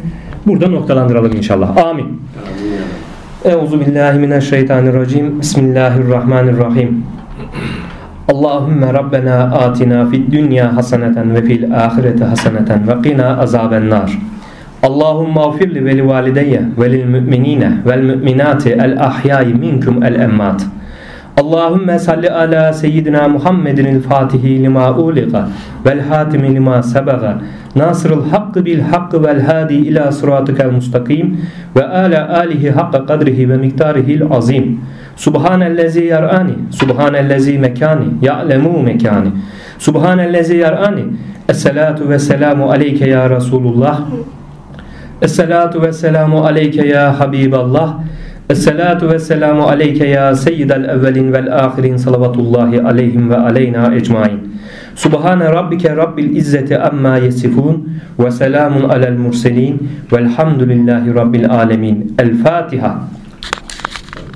[0.45, 1.77] Burada noktalandıralım inşallah.
[1.77, 2.21] Amin.
[3.45, 5.39] Euzu billahi mineşşeytanirracim.
[5.39, 7.03] Bismillahirrahmanirrahim.
[8.28, 14.17] Allahümme Rabbena atina fid dünya haseneten ve fil ahireti haseneten ve qina azaben nar.
[14.84, 20.61] Allahümme afirli ve li valideyye ve lil müminine vel müminati el ahyayi minkum el emmat.
[21.38, 25.47] Allahümme salli ala seyyidina Muhammedin el fatihi lima uliqa
[25.86, 27.38] vel hatimi lima sebaga
[27.76, 31.41] nasırıl hakkı bil hakkı vel hadi ila sıratikel mustakim
[31.76, 34.82] ve ala alihi hakka kadrihi ve miktarihil azim.
[35.16, 39.32] Subhanellezi yar'ani, subhanellezi mekani, ya'lemu mekani.
[39.80, 41.05] Subhanellezi yar'ani.
[41.49, 44.01] Esselatu ve selamu aleyke ya Resulullah.
[45.22, 47.99] Esselatu ve selamu aleyke ya Habiballah.
[48.49, 54.55] Esselatu ve selamu aleyke ya seyyidel evvelin vel ahirin salavatullahi aleyhim ve aleyna ecmain.
[54.95, 57.89] Subhane rabbike rabbil izzeti amma yesifun
[58.20, 62.16] ve selamun alel murselin velhamdülillahi rabbil alemin.
[62.20, 62.99] El Fatiha.